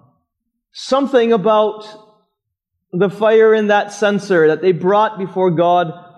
Something 0.71 1.33
about 1.33 1.86
the 2.91 3.09
fire 3.09 3.53
in 3.53 3.67
that 3.67 3.91
censer 3.91 4.48
that 4.48 4.62
they 4.62 4.71
brought 4.71 5.17
before 5.17 5.51
God 5.51 6.08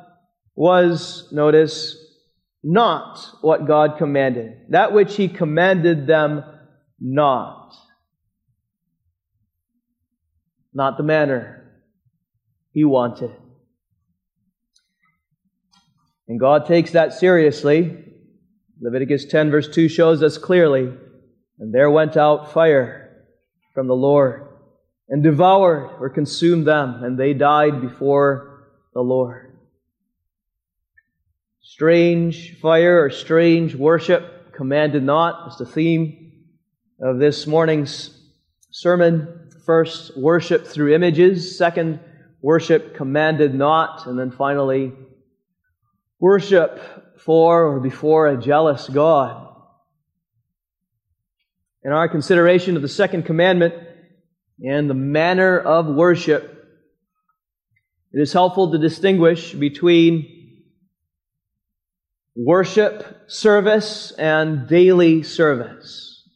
was, 0.55 1.27
notice, 1.31 1.97
not 2.63 3.19
what 3.41 3.67
God 3.67 3.97
commanded, 3.97 4.53
that 4.69 4.93
which 4.93 5.15
He 5.15 5.27
commanded 5.27 6.07
them 6.07 6.43
not. 6.99 7.73
Not 10.73 10.97
the 10.97 11.03
manner 11.03 11.81
He 12.71 12.83
wanted. 12.83 13.31
And 16.27 16.39
God 16.39 16.65
takes 16.65 16.91
that 16.91 17.13
seriously. 17.13 18.05
Leviticus 18.79 19.25
10, 19.25 19.51
verse 19.51 19.67
2 19.67 19.89
shows 19.89 20.23
us 20.23 20.37
clearly. 20.37 20.93
And 21.59 21.73
there 21.73 21.91
went 21.91 22.15
out 22.15 22.53
fire 22.53 23.25
from 23.73 23.87
the 23.87 23.95
Lord, 23.95 24.47
and 25.07 25.23
devoured 25.23 25.97
or 25.99 26.09
consumed 26.09 26.67
them, 26.67 27.03
and 27.03 27.17
they 27.17 27.33
died 27.33 27.81
before 27.81 28.65
the 28.93 29.01
Lord 29.01 29.50
strange 31.61 32.59
fire 32.59 33.03
or 33.03 33.09
strange 33.11 33.75
worship 33.75 34.53
commanded 34.55 35.03
not 35.03 35.51
is 35.51 35.57
the 35.57 35.65
theme 35.65 36.31
of 36.99 37.19
this 37.19 37.45
morning's 37.45 38.19
sermon. 38.71 39.49
First, 39.65 40.17
worship 40.17 40.65
through 40.65 40.93
images. 40.95 41.57
Second, 41.57 41.99
worship 42.41 42.95
commanded 42.95 43.53
not. 43.53 44.07
And 44.07 44.17
then 44.17 44.31
finally, 44.31 44.91
worship 46.19 47.19
for 47.19 47.65
or 47.65 47.79
before 47.79 48.27
a 48.27 48.41
jealous 48.41 48.89
God. 48.89 49.47
In 51.83 51.91
our 51.91 52.09
consideration 52.09 52.75
of 52.75 52.81
the 52.81 52.87
second 52.87 53.23
commandment 53.23 53.75
and 54.63 54.89
the 54.89 54.95
manner 54.95 55.59
of 55.59 55.87
worship, 55.87 56.43
it 58.13 58.19
is 58.19 58.33
helpful 58.33 58.71
to 58.71 58.77
distinguish 58.77 59.53
between 59.53 60.40
worship 62.35 63.29
service 63.29 64.11
and 64.11 64.67
daily 64.67 65.23
service. 65.23 66.29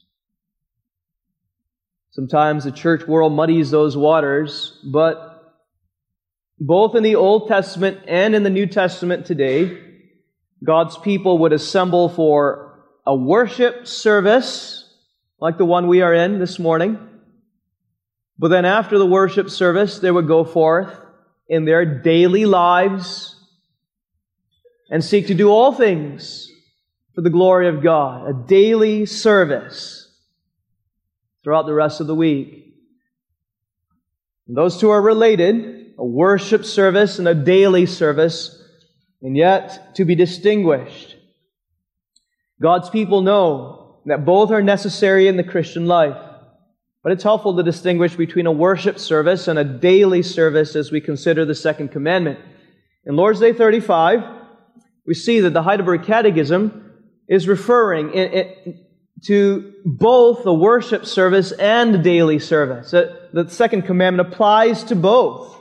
Sometimes 2.11 2.63
the 2.63 2.71
church 2.71 3.07
world 3.07 3.33
muddies 3.33 3.71
those 3.71 3.97
waters, 3.97 4.79
but 4.83 5.53
both 6.59 6.95
in 6.95 7.03
the 7.03 7.15
Old 7.15 7.47
Testament 7.47 7.99
and 8.07 8.35
in 8.35 8.43
the 8.43 8.49
New 8.49 8.65
Testament 8.65 9.25
today, 9.25 9.77
God's 10.63 10.97
people 10.97 11.39
would 11.39 11.53
assemble 11.53 12.09
for 12.09 12.83
a 13.05 13.15
worship 13.15 13.85
service 13.87 14.81
like 15.39 15.57
the 15.57 15.65
one 15.65 15.87
we 15.87 16.01
are 16.01 16.13
in 16.13 16.39
this 16.39 16.57
morning. 16.57 16.97
But 18.37 18.49
then 18.49 18.65
after 18.65 18.97
the 18.97 19.05
worship 19.05 19.49
service, 19.49 19.99
they 19.99 20.11
would 20.11 20.27
go 20.27 20.43
forth 20.43 20.93
in 21.47 21.65
their 21.65 22.01
daily 22.01 22.45
lives 22.45 23.34
and 24.89 25.03
seek 25.03 25.27
to 25.27 25.33
do 25.33 25.49
all 25.49 25.73
things 25.73 26.51
for 27.13 27.21
the 27.21 27.29
glory 27.29 27.67
of 27.67 27.81
God, 27.81 28.29
a 28.29 28.47
daily 28.47 29.05
service 29.05 30.09
throughout 31.43 31.65
the 31.65 31.73
rest 31.73 32.01
of 32.01 32.07
the 32.07 32.15
week. 32.15 32.73
And 34.47 34.55
those 34.55 34.79
two 34.79 34.89
are 34.89 35.01
related, 35.01 35.93
a 35.97 36.05
worship 36.05 36.65
service 36.65 37.19
and 37.19 37.27
a 37.27 37.33
daily 37.33 37.85
service, 37.85 38.61
and 39.21 39.35
yet 39.35 39.95
to 39.95 40.05
be 40.05 40.15
distinguished. 40.15 41.15
God's 42.61 42.89
people 42.89 43.21
know 43.21 44.01
that 44.05 44.25
both 44.25 44.51
are 44.51 44.61
necessary 44.61 45.27
in 45.27 45.37
the 45.37 45.43
Christian 45.43 45.87
life. 45.87 46.17
But 47.03 47.11
it's 47.11 47.23
helpful 47.23 47.55
to 47.55 47.63
distinguish 47.63 48.15
between 48.15 48.47
a 48.47 48.51
worship 48.51 48.97
service 48.97 49.47
and 49.47 49.59
a 49.59 49.63
daily 49.63 50.23
service 50.23 50.75
as 50.75 50.91
we 50.91 51.01
consider 51.01 51.45
the 51.45 51.53
second 51.53 51.89
commandment. 51.89 52.39
In 53.05 53.15
Lord's 53.15 53.39
Day 53.39 53.53
35, 53.53 54.23
we 55.05 55.13
see 55.13 55.41
that 55.41 55.53
the 55.53 55.61
Heidelberg 55.61 56.03
Catechism 56.03 56.93
is 57.27 57.47
referring 57.47 58.13
in, 58.13 58.31
in, 58.31 58.85
to 59.25 59.73
both 59.85 60.43
the 60.43 60.53
worship 60.53 61.05
service 61.05 61.51
and 61.51 61.93
the 61.93 61.97
daily 61.99 62.39
service. 62.39 62.91
The 62.91 63.47
second 63.49 63.83
commandment 63.83 64.27
applies 64.27 64.83
to 64.85 64.95
both, 64.95 65.57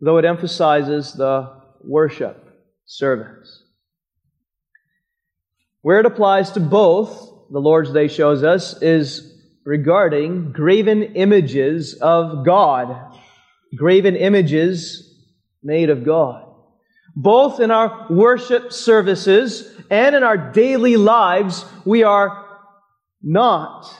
though 0.00 0.18
it 0.18 0.24
emphasizes 0.24 1.12
the 1.12 1.60
worship 1.82 2.44
service. 2.86 3.62
Where 5.82 6.00
it 6.00 6.06
applies 6.06 6.50
to 6.52 6.60
both, 6.60 7.30
the 7.50 7.60
Lord's 7.60 7.92
Day 7.92 8.08
shows 8.08 8.42
us, 8.42 8.82
is 8.82 9.32
regarding 9.64 10.52
graven 10.52 11.02
images 11.02 11.94
of 11.94 12.44
God. 12.44 13.16
Graven 13.76 14.16
images 14.16 15.14
made 15.62 15.88
of 15.90 16.04
God. 16.04 16.47
Both 17.20 17.58
in 17.58 17.72
our 17.72 18.06
worship 18.08 18.72
services 18.72 19.68
and 19.90 20.14
in 20.14 20.22
our 20.22 20.36
daily 20.52 20.96
lives, 20.96 21.64
we 21.84 22.04
are 22.04 22.46
not 23.20 23.92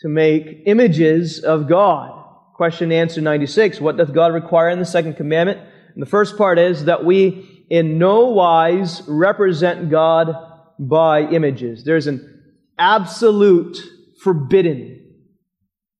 to 0.00 0.08
make 0.08 0.64
images 0.66 1.38
of 1.38 1.68
God. 1.68 2.22
Question 2.56 2.92
and 2.92 3.00
answer 3.00 3.22
96. 3.22 3.80
What 3.80 3.96
doth 3.96 4.12
God 4.12 4.34
require 4.34 4.68
in 4.68 4.78
the 4.78 4.84
second 4.84 5.14
commandment? 5.16 5.58
And 5.94 6.02
the 6.02 6.10
first 6.10 6.36
part 6.36 6.58
is 6.58 6.84
that 6.84 7.02
we 7.02 7.64
in 7.70 7.96
no 7.96 8.26
wise 8.26 9.00
represent 9.08 9.90
God 9.90 10.34
by 10.78 11.22
images. 11.22 11.82
There's 11.84 12.08
an 12.08 12.42
absolute 12.78 13.78
forbidden, 14.22 15.14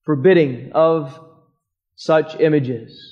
forbidding 0.05 0.73
of 0.75 1.19
such 1.97 2.39
images. 2.39 3.10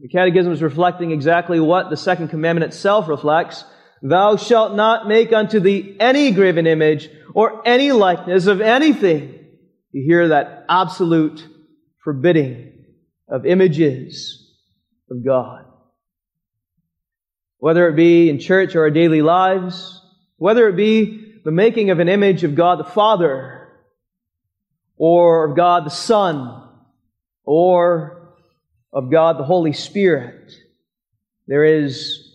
The 0.00 0.08
Catechism 0.08 0.52
is 0.52 0.62
reflecting 0.62 1.10
exactly 1.10 1.58
what 1.58 1.88
the 1.90 1.96
second 1.96 2.28
commandment 2.28 2.72
itself 2.72 3.08
reflects. 3.08 3.64
Thou 4.02 4.36
shalt 4.36 4.74
not 4.74 5.08
make 5.08 5.32
unto 5.32 5.58
thee 5.58 5.96
any 5.98 6.32
graven 6.32 6.66
image 6.66 7.08
or 7.34 7.66
any 7.66 7.92
likeness 7.92 8.46
of 8.46 8.60
anything. 8.60 9.32
You 9.92 10.04
hear 10.06 10.28
that 10.28 10.66
absolute 10.68 11.46
forbidding 12.04 12.84
of 13.28 13.46
images 13.46 14.54
of 15.10 15.24
God. 15.24 15.64
Whether 17.58 17.88
it 17.88 17.96
be 17.96 18.28
in 18.28 18.38
church 18.38 18.76
or 18.76 18.82
our 18.82 18.90
daily 18.90 19.22
lives, 19.22 20.00
whether 20.36 20.68
it 20.68 20.76
be 20.76 21.40
the 21.44 21.50
making 21.50 21.90
of 21.90 22.00
an 22.00 22.08
image 22.08 22.44
of 22.44 22.54
God 22.54 22.78
the 22.78 22.84
Father, 22.84 23.68
or 24.96 25.50
of 25.50 25.56
God 25.56 25.86
the 25.86 25.90
Son, 25.90 26.68
or 27.44 28.25
of 28.96 29.10
God 29.10 29.38
the 29.38 29.44
Holy 29.44 29.74
Spirit, 29.74 30.54
there 31.46 31.64
is 31.64 32.32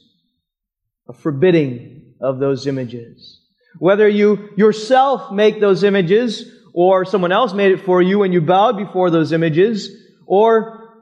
a 1.09 1.13
forbidding 1.13 2.13
of 2.21 2.37
those 2.37 2.67
images. 2.67 3.41
Whether 3.79 4.07
you 4.07 4.49
yourself 4.55 5.31
make 5.31 5.59
those 5.59 5.83
images, 5.83 6.45
or 6.71 7.03
someone 7.03 7.31
else 7.31 7.51
made 7.53 7.71
it 7.71 7.81
for 7.81 7.99
you 7.99 8.21
and 8.21 8.31
you 8.31 8.41
bowed 8.41 8.77
before 8.77 9.09
those 9.09 9.31
images, 9.31 9.89
or 10.27 10.93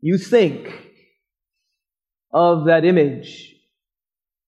you 0.00 0.16
think 0.16 0.72
of 2.32 2.64
that 2.64 2.86
image 2.86 3.54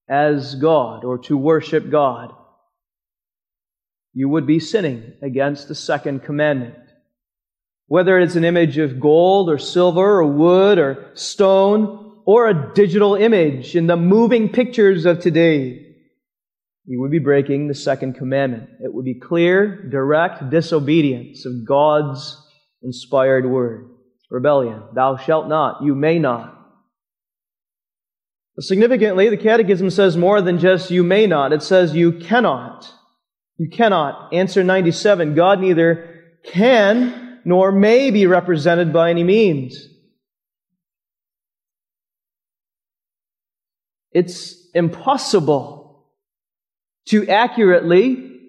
as 0.08 0.54
God 0.54 1.04
or 1.04 1.18
to 1.18 1.36
worship 1.36 1.90
God, 1.90 2.32
you 4.14 4.30
would 4.30 4.46
be 4.46 4.58
sinning 4.58 5.12
against 5.20 5.68
the 5.68 5.74
second 5.74 6.22
commandment. 6.22 6.76
Whether 7.88 8.18
it's 8.18 8.34
an 8.34 8.44
image 8.44 8.78
of 8.78 8.98
gold 8.98 9.48
or 9.48 9.58
silver 9.58 10.20
or 10.20 10.26
wood 10.26 10.78
or 10.78 11.10
stone 11.14 12.20
or 12.24 12.48
a 12.48 12.74
digital 12.74 13.14
image 13.14 13.76
in 13.76 13.86
the 13.86 13.96
moving 13.96 14.48
pictures 14.48 15.04
of 15.06 15.20
today, 15.20 15.94
you 16.84 17.00
would 17.00 17.10
be 17.10 17.20
breaking 17.20 17.68
the 17.68 17.74
second 17.74 18.14
commandment. 18.14 18.70
It 18.80 18.92
would 18.92 19.04
be 19.04 19.18
clear, 19.18 19.88
direct 19.88 20.50
disobedience 20.50 21.46
of 21.46 21.64
God's 21.64 22.36
inspired 22.82 23.46
word. 23.46 23.90
Rebellion. 24.30 24.82
Thou 24.92 25.16
shalt 25.16 25.48
not. 25.48 25.84
You 25.84 25.94
may 25.94 26.18
not. 26.18 26.54
Significantly, 28.58 29.28
the 29.28 29.36
Catechism 29.36 29.90
says 29.90 30.16
more 30.16 30.40
than 30.40 30.58
just 30.58 30.90
you 30.90 31.04
may 31.04 31.26
not. 31.26 31.52
It 31.52 31.62
says 31.62 31.94
you 31.94 32.12
cannot. 32.12 32.90
You 33.58 33.68
cannot. 33.68 34.32
Answer 34.32 34.64
97. 34.64 35.34
God 35.34 35.60
neither 35.60 36.24
can 36.44 37.25
nor 37.46 37.70
may 37.70 38.10
be 38.10 38.26
represented 38.26 38.92
by 38.92 39.08
any 39.08 39.22
means. 39.22 39.88
It's 44.10 44.68
impossible 44.74 46.08
to 47.06 47.28
accurately 47.28 48.40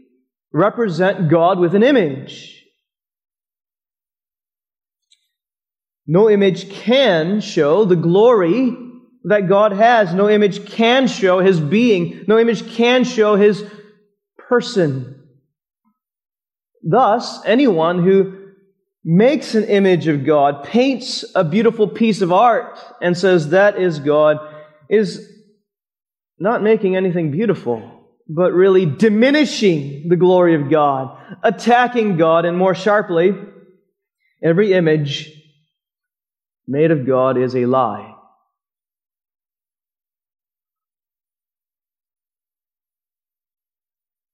represent 0.51 1.29
God 1.29 1.60
with 1.60 1.75
an 1.75 1.83
image. 1.83 2.65
No 6.07 6.27
image 6.27 6.71
can 6.71 7.39
show 7.39 7.86
the 7.86 7.95
glory 7.95 8.75
that 9.25 9.47
God 9.47 9.73
has. 9.73 10.12
No 10.12 10.27
image 10.27 10.65
can 10.65 11.05
show 11.05 11.39
his 11.39 11.60
being. 11.60 12.23
No 12.27 12.39
image 12.39 12.67
can 12.71 13.03
show 13.03 13.36
his 13.36 13.63
person. 14.39 15.21
Thus, 16.81 17.45
anyone 17.45 18.01
who 18.01 18.37
makes 19.03 19.55
an 19.55 19.63
image 19.65 20.07
of 20.07 20.25
God, 20.25 20.63
paints 20.63 21.23
a 21.36 21.43
beautiful 21.43 21.88
piece 21.88 22.21
of 22.21 22.33
art, 22.33 22.77
and 23.01 23.17
says 23.17 23.49
that 23.49 23.79
is 23.79 23.99
God, 23.99 24.38
is 24.89 25.31
not 26.39 26.62
making 26.62 26.95
anything 26.95 27.31
beautiful, 27.31 28.10
but 28.27 28.51
really 28.51 28.86
diminishing 28.86 30.10
the 30.10 30.15
glory 30.15 30.55
of 30.55 30.69
God, 30.69 31.17
attacking 31.43 32.17
God, 32.17 32.45
and 32.45 32.57
more 32.57 32.75
sharply, 32.75 33.33
every 34.43 34.73
image 34.73 35.31
made 36.67 36.91
of 36.91 37.07
God 37.07 37.38
is 37.38 37.55
a 37.55 37.65
lie. 37.65 38.13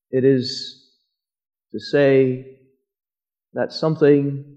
It 0.10 0.24
is 0.24 0.92
to 1.72 1.80
say 1.80 2.60
that 3.54 3.72
something 3.72 4.53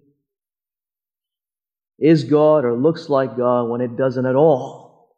is 1.98 2.24
God 2.24 2.64
or 2.64 2.74
looks 2.74 3.08
like 3.08 3.36
God 3.36 3.64
when 3.64 3.80
it 3.80 3.96
doesn't 3.96 4.26
at 4.26 4.36
all. 4.36 5.16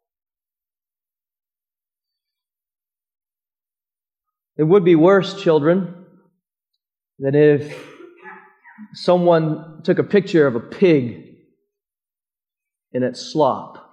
It 4.57 4.63
would 4.63 4.83
be 4.83 4.95
worse, 4.95 5.41
children, 5.41 6.05
than 7.17 7.35
if 7.35 7.87
someone 8.93 9.81
took 9.83 9.99
a 9.99 10.03
picture 10.03 10.47
of 10.47 10.55
a 10.55 10.59
pig 10.59 11.35
in 12.91 13.03
its 13.03 13.31
slop 13.31 13.85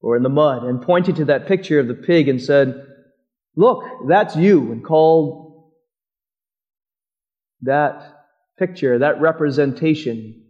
or 0.00 0.16
in 0.16 0.22
the 0.22 0.28
mud 0.28 0.64
and 0.64 0.82
pointed 0.82 1.16
to 1.16 1.24
that 1.26 1.46
picture 1.46 1.78
of 1.78 1.88
the 1.88 1.94
pig 1.94 2.28
and 2.28 2.40
said, 2.42 2.86
Look, 3.54 3.84
that's 4.08 4.34
you, 4.34 4.72
and 4.72 4.82
called 4.82 5.72
that 7.62 8.24
picture, 8.58 8.98
that 8.98 9.20
representation 9.20 10.42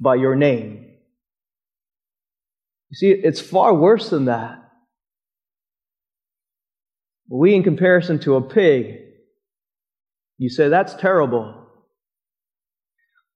by 0.00 0.16
your 0.16 0.34
name. 0.34 0.86
You 2.90 2.96
see, 2.96 3.10
it's 3.10 3.40
far 3.40 3.74
worse 3.74 4.10
than 4.10 4.26
that. 4.26 4.58
We, 7.28 7.54
in 7.54 7.62
comparison 7.62 8.18
to 8.20 8.36
a 8.36 8.42
pig, 8.42 8.98
you 10.38 10.50
say 10.50 10.68
that's 10.68 10.94
terrible. 10.94 11.66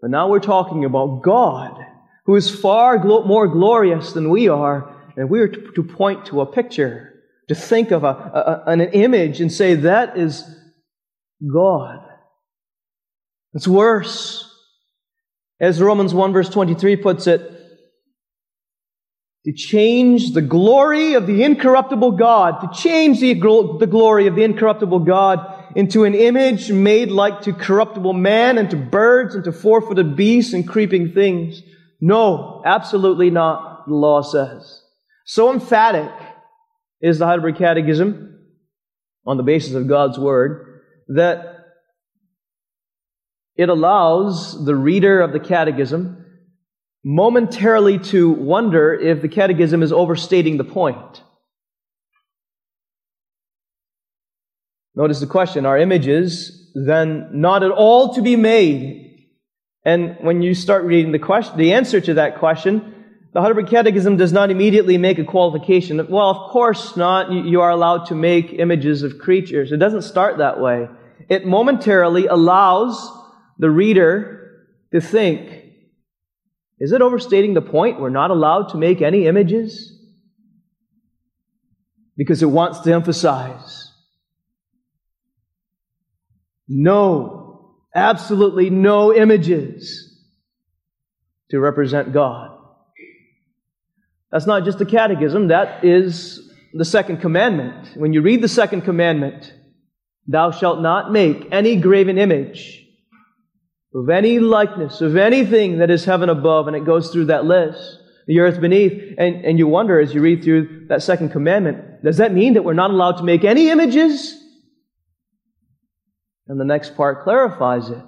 But 0.03 0.11
now 0.11 0.29
we're 0.29 0.41
talking 0.41 0.85
about 0.85 1.23
God, 1.23 1.79
who 2.27 2.37
is 2.37 2.51
far 2.51 3.03
more 3.03 3.49
glorious 3.49 4.13
than 4.13 4.29
we 4.29 4.49
are, 4.49 4.95
and 5.17 5.31
we 5.31 5.41
are 5.41 5.49
to 5.49 5.83
point 5.83 6.27
to 6.27 6.43
a 6.43 6.47
picture 6.47 7.15
to 7.49 7.55
think 7.55 7.91
of 7.93 8.05
a, 8.05 8.09
a, 8.09 8.63
an 8.67 8.81
image 8.81 9.41
and 9.41 9.51
say, 9.51 9.75
that 9.75 10.19
is 10.19 10.45
God. 11.53 12.01
It's 13.55 13.69
worse. 13.69 14.46
As 15.61 15.81
Romans 15.81 16.13
1 16.13 16.33
verse 16.33 16.49
23 16.49 16.97
puts 16.97 17.27
it, 17.27 17.53
to 19.47 19.53
change 19.53 20.33
the 20.33 20.43
glory 20.43 21.15
of 21.15 21.29
the 21.29 21.45
incorruptible 21.45 22.13
God, 22.13 22.61
to 22.63 22.81
change 22.83 23.21
the, 23.21 23.33
the 23.35 23.87
glory 23.87 24.27
of 24.27 24.35
the 24.35 24.43
incorruptible 24.43 25.01
God 25.01 25.39
into 25.77 26.03
an 26.03 26.17
image 26.17 26.73
made 26.73 27.13
like 27.13 27.43
to 27.43 27.53
corruptible 27.53 28.13
man 28.13 28.59
and 28.59 28.69
to 28.71 28.77
birds 28.77 29.37
and 29.37 29.45
to 29.45 29.53
four-footed 29.53 30.17
beasts 30.17 30.53
and 30.53 30.67
creeping 30.67 31.13
things. 31.13 31.63
No, 32.01 32.61
absolutely 32.67 33.31
not, 33.31 33.87
the 33.87 33.95
law 33.95 34.21
says. 34.21 34.83
So 35.27 35.53
emphatic 35.53 36.11
is 37.01 37.19
the 37.19 37.27
Heidelberg 37.27 37.57
Catechism, 37.57 38.41
on 39.27 39.37
the 39.37 39.45
basis 39.45 39.75
of 39.75 39.87
God's 39.87 40.19
Word, 40.19 40.83
that 41.09 41.56
it 43.57 43.69
allows 43.69 44.65
the 44.65 44.75
reader 44.75 45.21
of 45.21 45.33
the 45.33 45.41
Catechism 45.41 46.25
momentarily 47.05 47.99
to 47.99 48.31
wonder 48.31 48.93
if 48.93 49.23
the 49.23 49.29
Catechism 49.29 49.83
is 49.83 49.93
overstating 49.93 50.57
the 50.57 50.65
point. 50.65 51.23
Notice 54.95 55.21
the 55.21 55.27
question 55.27 55.67
Are 55.67 55.79
images 55.79 56.73
then 56.75 57.29
not 57.33 57.63
at 57.63 57.71
all 57.71 58.15
to 58.15 58.23
be 58.23 58.37
made? 58.37 59.03
And 59.85 60.17
when 60.21 60.43
you 60.43 60.55
start 60.55 60.85
reading 60.85 61.13
the 61.13 61.19
question, 61.19 61.57
the 61.57 61.75
answer 61.75 62.01
to 62.01 62.15
that 62.15 62.39
question, 62.39 62.93
the 63.33 63.41
Heidelberg 63.41 63.69
Catechism 63.69 64.17
does 64.17 64.33
not 64.33 64.51
immediately 64.51 64.99
make 64.99 65.19
a 65.19 65.25
qualification. 65.25 65.99
Well, 66.09 66.29
of 66.31 66.51
course 66.51 66.97
not. 66.97 67.31
You 67.31 67.61
are 67.61 67.71
allowed 67.71 68.07
to 68.07 68.15
make 68.15 68.55
images 68.55 69.03
of 69.03 69.19
creatures. 69.19 69.71
It 69.71 69.77
doesn't 69.77 70.03
start 70.03 70.39
that 70.39 70.59
way. 70.59 70.89
It 71.29 71.47
momentarily 71.47 72.27
allows 72.27 73.13
the 73.59 73.71
reader 73.71 74.67
to 74.93 75.01
think, 75.01 75.65
is 76.79 76.93
it 76.93 77.01
overstating 77.01 77.55
the 77.55 77.63
point? 77.63 78.01
We're 78.01 78.11
not 78.11 78.31
allowed 78.31 78.69
to 78.71 78.77
make 78.77 79.01
any 79.01 79.27
images? 79.27 79.93
Because 82.17 82.43
it 82.43 82.47
wants 82.47 82.81
to 82.81 82.93
emphasize 82.93 83.87
no, 86.69 87.77
absolutely 87.95 88.71
no 88.71 89.15
images 89.15 90.21
to 91.51 91.61
represent 91.61 92.13
God. 92.13 92.59
That's 94.33 94.47
not 94.47 94.65
just 94.65 94.79
the 94.79 94.87
catechism, 94.87 95.49
that 95.49 95.85
is 95.85 96.53
the 96.75 96.85
second 96.85 97.21
commandment. 97.21 97.97
When 97.97 98.13
you 98.13 98.21
read 98.21 98.43
the 98.43 98.49
second 98.49 98.83
commandment, 98.83 99.55
thou 100.27 100.51
shalt 100.51 100.81
not 100.81 101.13
make 101.13 101.47
any 101.53 101.77
graven 101.77 102.19
image 102.19 102.86
of 103.97 104.11
any 104.11 104.39
likeness 104.39 105.01
of 105.01 105.17
anything 105.17 105.79
that 105.79 105.91
is 105.91 106.05
heaven 106.05 106.29
above, 106.29 106.67
and 106.67 106.77
it 106.77 106.85
goes 106.85 107.11
through 107.11 107.25
that 107.25 107.47
list, 107.47 107.99
the 108.27 108.41
earth 108.41 108.61
beneath, 108.61 109.15
and, 109.17 109.45
and 109.45 109.59
you 109.59 109.67
wonder 109.67 109.99
as 109.99 110.13
you 110.13 110.21
read 110.21 110.45
through 110.45 110.87
that 110.89 111.03
second 111.03 111.31
commandment, 111.31 112.05
does 112.05 112.19
that 112.19 112.35
mean 112.35 112.55
that 112.55 112.65
we're 112.65 112.75
not 112.75 112.91
allowed 112.91 113.17
to 113.17 113.25
make 113.25 113.43
any 113.43 113.71
images? 113.71 114.39
And 116.47 116.61
the 116.61 116.65
next 116.65 116.95
part 116.95 117.25
clarifies 117.25 117.89
it. 117.89 118.03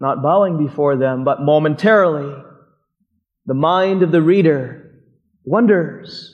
Not 0.00 0.20
bowing 0.20 0.58
before 0.66 0.96
them, 0.96 1.22
but 1.24 1.40
momentarily, 1.40 2.42
the 3.46 3.54
mind 3.54 4.02
of 4.02 4.10
the 4.10 4.20
reader 4.20 5.00
wonders. 5.44 6.32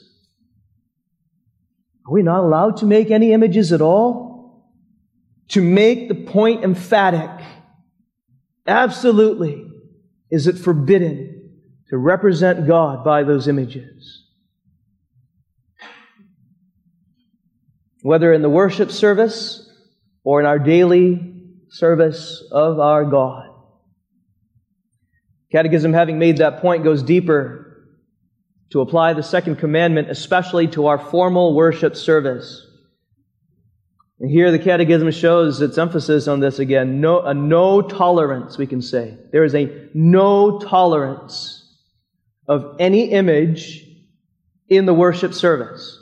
Are 2.06 2.12
we 2.12 2.22
not 2.22 2.42
allowed 2.42 2.78
to 2.78 2.86
make 2.86 3.10
any 3.10 3.32
images 3.32 3.72
at 3.72 3.82
all? 3.82 4.72
To 5.48 5.60
make 5.60 6.08
the 6.08 6.14
point 6.14 6.64
emphatic, 6.64 7.30
absolutely, 8.66 9.66
is 10.30 10.46
it 10.46 10.58
forbidden 10.58 11.50
to 11.88 11.98
represent 11.98 12.66
God 12.66 13.04
by 13.04 13.22
those 13.22 13.48
images? 13.48 14.24
Whether 18.02 18.32
in 18.32 18.42
the 18.42 18.50
worship 18.50 18.90
service 18.90 19.68
or 20.24 20.40
in 20.40 20.46
our 20.46 20.58
daily 20.58 21.32
service 21.68 22.42
of 22.50 22.78
our 22.78 23.04
God. 23.04 23.48
Catechism, 25.50 25.92
having 25.92 26.18
made 26.18 26.38
that 26.38 26.60
point, 26.60 26.84
goes 26.84 27.02
deeper 27.02 27.62
to 28.70 28.80
apply 28.80 29.12
the 29.12 29.22
second 29.22 29.56
commandment, 29.56 30.10
especially 30.10 30.66
to 30.68 30.86
our 30.86 30.98
formal 30.98 31.54
worship 31.54 31.94
service. 31.94 32.66
And 34.22 34.30
here 34.30 34.52
the 34.52 34.58
Catechism 34.60 35.10
shows 35.10 35.60
its 35.60 35.76
emphasis 35.76 36.28
on 36.28 36.38
this 36.38 36.60
again. 36.60 37.00
No, 37.00 37.22
a 37.22 37.34
no 37.34 37.82
tolerance, 37.82 38.56
we 38.56 38.68
can 38.68 38.80
say. 38.80 39.18
There 39.32 39.42
is 39.42 39.52
a 39.52 39.88
no 39.94 40.60
tolerance 40.60 41.58
of 42.46 42.76
any 42.78 43.10
image 43.10 43.84
in 44.68 44.86
the 44.86 44.94
worship 44.94 45.34
service. 45.34 45.98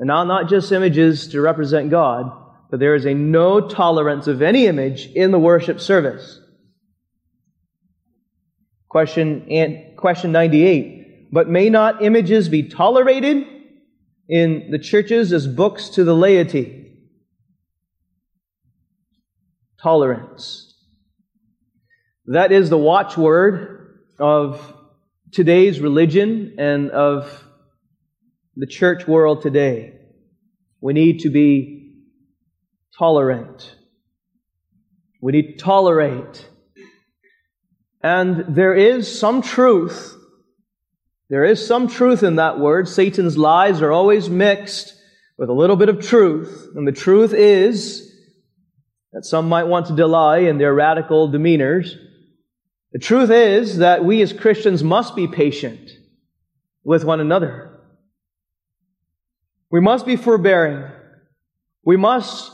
And 0.00 0.08
now, 0.08 0.24
not 0.24 0.48
just 0.48 0.72
images 0.72 1.28
to 1.28 1.40
represent 1.40 1.90
God, 1.90 2.32
but 2.68 2.80
there 2.80 2.96
is 2.96 3.06
a 3.06 3.14
no 3.14 3.60
tolerance 3.60 4.26
of 4.26 4.42
any 4.42 4.66
image 4.66 5.06
in 5.06 5.30
the 5.30 5.38
worship 5.38 5.78
service. 5.78 6.40
Question, 8.88 9.46
and, 9.48 9.96
question 9.96 10.32
98. 10.32 11.30
But 11.32 11.48
may 11.48 11.70
not 11.70 12.02
images 12.02 12.48
be 12.48 12.64
tolerated 12.64 13.46
in 14.28 14.70
the 14.70 14.78
churches 14.78 15.32
as 15.32 15.46
books 15.46 15.90
to 15.90 16.04
the 16.04 16.14
laity? 16.14 16.98
Tolerance. 19.80 20.74
That 22.26 22.52
is 22.52 22.70
the 22.70 22.78
watchword 22.78 23.98
of 24.18 24.74
today's 25.32 25.80
religion 25.80 26.54
and 26.58 26.90
of 26.90 27.44
the 28.56 28.66
church 28.66 29.08
world 29.08 29.42
today. 29.42 29.98
We 30.80 30.92
need 30.92 31.20
to 31.20 31.30
be 31.30 31.94
tolerant. 32.96 33.74
We 35.20 35.32
need 35.32 35.58
to 35.58 35.64
tolerate. 35.64 36.48
And 38.02 38.54
there 38.54 38.74
is 38.74 39.18
some 39.18 39.42
truth. 39.42 40.16
There 41.32 41.46
is 41.46 41.66
some 41.66 41.88
truth 41.88 42.22
in 42.22 42.36
that 42.36 42.58
word. 42.58 42.86
Satan's 42.86 43.38
lies 43.38 43.80
are 43.80 43.90
always 43.90 44.28
mixed 44.28 44.94
with 45.38 45.48
a 45.48 45.54
little 45.54 45.76
bit 45.76 45.88
of 45.88 46.06
truth. 46.06 46.68
And 46.74 46.86
the 46.86 46.92
truth 46.92 47.32
is 47.32 48.14
that 49.14 49.24
some 49.24 49.48
might 49.48 49.64
want 49.64 49.86
to 49.86 49.96
deny 49.96 50.40
in 50.40 50.58
their 50.58 50.74
radical 50.74 51.30
demeanors. 51.30 51.96
The 52.92 52.98
truth 52.98 53.30
is 53.30 53.78
that 53.78 54.04
we 54.04 54.20
as 54.20 54.34
Christians 54.34 54.84
must 54.84 55.16
be 55.16 55.26
patient 55.26 55.90
with 56.84 57.02
one 57.02 57.18
another. 57.18 57.80
We 59.70 59.80
must 59.80 60.04
be 60.04 60.16
forbearing. 60.16 60.86
We 61.82 61.96
must 61.96 62.52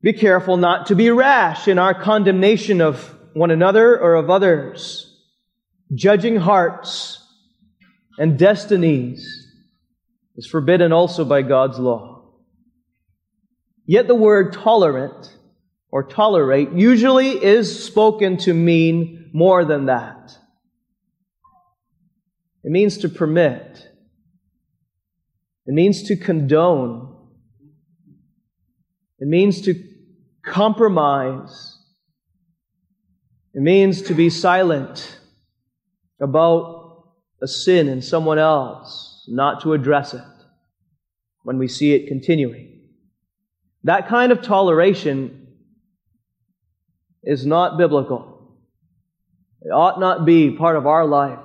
be 0.00 0.12
careful 0.12 0.56
not 0.56 0.86
to 0.86 0.94
be 0.94 1.10
rash 1.10 1.66
in 1.66 1.80
our 1.80 1.92
condemnation 1.92 2.80
of 2.80 3.12
one 3.32 3.50
another 3.50 3.98
or 4.00 4.14
of 4.14 4.30
others, 4.30 5.12
judging 5.92 6.36
hearts 6.36 7.24
and 8.18 8.38
destinies 8.38 9.46
is 10.36 10.46
forbidden 10.46 10.92
also 10.92 11.24
by 11.24 11.42
God's 11.42 11.78
law. 11.78 12.24
Yet 13.86 14.08
the 14.08 14.14
word 14.14 14.52
tolerant 14.52 15.36
or 15.90 16.02
tolerate 16.02 16.72
usually 16.72 17.30
is 17.30 17.84
spoken 17.84 18.36
to 18.38 18.52
mean 18.52 19.30
more 19.32 19.64
than 19.64 19.86
that. 19.86 20.36
It 22.64 22.70
means 22.70 22.98
to 22.98 23.08
permit. 23.08 23.88
It 25.66 25.72
means 25.72 26.02
to 26.04 26.16
condone. 26.16 27.16
It 29.20 29.28
means 29.28 29.60
to 29.62 29.74
compromise. 30.44 31.78
It 33.54 33.62
means 33.62 34.02
to 34.02 34.14
be 34.14 34.30
silent 34.30 35.18
about 36.20 36.75
a 37.42 37.48
sin 37.48 37.88
in 37.88 38.02
someone 38.02 38.38
else, 38.38 39.24
not 39.28 39.62
to 39.62 39.72
address 39.72 40.14
it 40.14 40.22
when 41.42 41.58
we 41.58 41.68
see 41.68 41.92
it 41.92 42.08
continuing. 42.08 42.80
That 43.84 44.08
kind 44.08 44.32
of 44.32 44.42
toleration 44.42 45.46
is 47.22 47.44
not 47.46 47.78
biblical. 47.78 48.56
It 49.62 49.70
ought 49.70 50.00
not 50.00 50.24
be 50.24 50.50
part 50.50 50.76
of 50.76 50.86
our 50.86 51.06
life. 51.06 51.38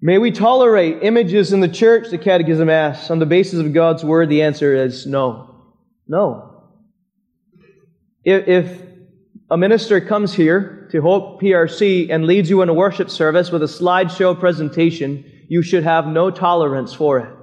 May 0.00 0.18
we 0.18 0.32
tolerate 0.32 1.02
images 1.02 1.52
in 1.52 1.60
the 1.60 1.68
church, 1.68 2.10
the 2.10 2.18
Catechism 2.18 2.68
asks, 2.68 3.10
on 3.10 3.20
the 3.20 3.26
basis 3.26 3.60
of 3.60 3.72
God's 3.72 4.04
Word? 4.04 4.28
The 4.28 4.42
answer 4.42 4.74
is 4.74 5.06
no. 5.06 5.74
No. 6.08 6.64
If, 8.24 8.82
a 9.50 9.56
minister 9.56 10.00
comes 10.00 10.32
here 10.32 10.81
to 10.92 11.00
Hope 11.00 11.40
PRC 11.40 12.10
and 12.10 12.26
leads 12.26 12.50
you 12.50 12.60
in 12.60 12.68
a 12.68 12.74
worship 12.74 13.08
service 13.08 13.50
with 13.50 13.62
a 13.62 13.66
slideshow 13.66 14.38
presentation, 14.38 15.24
you 15.48 15.62
should 15.62 15.84
have 15.84 16.06
no 16.06 16.30
tolerance 16.30 16.92
for 16.92 17.18
it. 17.18 17.34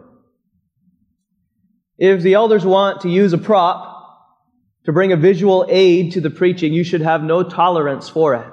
If 1.98 2.22
the 2.22 2.36
elders 2.36 2.64
want 2.64 3.02
to 3.02 3.10
use 3.10 3.34
a 3.34 3.40
prop 3.40 3.88
to 4.86 4.94
bring 4.94 5.12
a 5.12 5.18
visual 5.18 5.66
aid 5.68 6.14
to 6.14 6.22
the 6.22 6.30
preaching, 6.30 6.74
you 6.74 6.84
should 6.84 7.02
have 7.02 7.24
no 7.24 7.42
tolerance 7.42 8.08
for 8.08 8.36
it. 8.36 8.46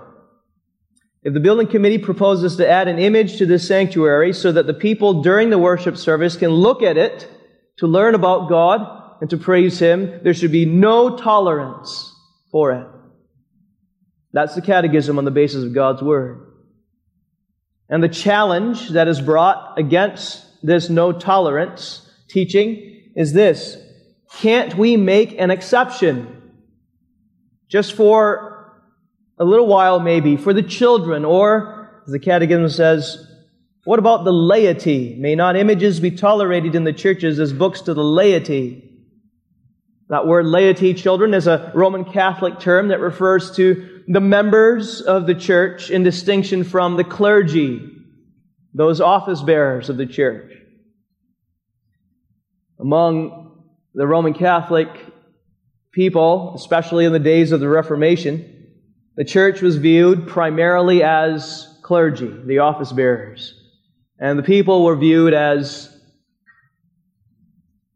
If 1.22 1.35
the 1.35 1.40
building 1.40 1.66
committee 1.66 1.98
proposes 1.98 2.56
to 2.56 2.68
add 2.68 2.88
an 2.88 2.98
image 2.98 3.37
to 3.37 3.46
this 3.46 3.68
sanctuary 3.68 4.32
so 4.32 4.50
that 4.50 4.66
the 4.66 4.74
people 4.74 5.22
during 5.22 5.50
the 5.50 5.59
worship 5.59 5.98
service 5.98 6.37
can 6.37 6.50
look 6.50 6.82
at 6.82 6.96
it 6.96 7.28
to 7.78 7.87
learn 7.87 8.14
about 8.14 8.48
God 8.48 9.18
and 9.20 9.28
to 9.28 9.37
praise 9.37 9.78
Him, 9.78 10.20
there 10.22 10.35
should 10.35 10.52
be 10.52 10.64
no 10.64 11.18
tolerance 11.18 12.14
for 12.50 12.72
it. 12.72 12.87
That's 14.37 14.55
the 14.55 14.61
catechism 14.61 15.16
on 15.16 15.25
the 15.25 15.31
basis 15.31 15.64
of 15.64 15.72
God's 15.72 16.03
Word. 16.03 16.46
And 17.88 18.03
the 18.03 18.09
challenge 18.11 18.90
that 18.90 19.09
is 19.09 19.18
brought 19.18 19.79
against 19.79 20.44
this 20.62 20.90
no 20.90 21.11
tolerance 21.11 22.07
teaching 22.29 23.12
is 23.16 23.33
this 23.33 23.79
can't 24.35 24.77
we 24.77 24.99
make 24.99 25.40
an 25.40 25.51
exception 25.51 26.53
just 27.68 27.94
for 27.94 28.79
a 29.38 29.44
little 29.46 29.68
while 29.68 30.01
maybe, 30.01 30.37
for 30.37 30.53
the 30.53 30.62
children, 30.62 31.25
or, 31.25 32.03
as 32.07 32.12
the 32.12 32.18
Catechism 32.18 32.68
says, 32.68 33.27
what 33.85 33.99
about 33.99 34.25
the 34.25 34.35
laity? 34.35 35.16
May 35.18 35.35
not 35.35 35.57
images 35.57 35.99
be 35.99 36.11
tolerated 36.11 36.75
in 36.75 36.85
the 36.85 36.92
churches 36.92 37.40
as 37.40 37.55
books 37.55 37.81
to 37.83 37.94
the 37.94 38.05
laity? 38.05 38.87
That 40.11 40.27
word 40.27 40.44
laity, 40.44 40.92
children, 40.92 41.33
is 41.33 41.46
a 41.46 41.72
Roman 41.75 42.05
Catholic 42.05 42.61
term 42.61 42.88
that 42.88 43.01
refers 43.01 43.57
to 43.57 43.95
the 44.07 44.21
members 44.21 45.01
of 45.01 45.27
the 45.27 45.35
church 45.35 45.90
in 45.90 46.03
distinction 46.03 46.64
from 46.64 46.97
the 46.97 47.05
clergy, 47.05 47.81
those 48.75 49.01
office 49.01 49.42
bearers 49.42 49.88
of 49.88 49.97
the 49.97 50.07
church. 50.07 50.53
Among 52.79 53.64
the 53.95 54.07
Roman 54.07 54.35
Catholic 54.35 54.88
people, 55.92 56.53
especially 56.55 57.07
in 57.07 57.12
the 57.12 57.19
days 57.19 57.53
of 57.53 57.61
the 57.61 57.69
Reformation, 57.69 58.53
the 59.16 59.25
church 59.25 59.62
was 59.62 59.77
viewed 59.77 60.29
primarily 60.29 61.03
as 61.03 61.66
clergy, 61.83 62.33
the 62.45 62.59
office 62.59 62.92
bearers. 62.92 63.55
And 64.19 64.38
the 64.38 64.42
people 64.42 64.85
were 64.85 64.97
viewed 64.97 65.33
as 65.33 65.90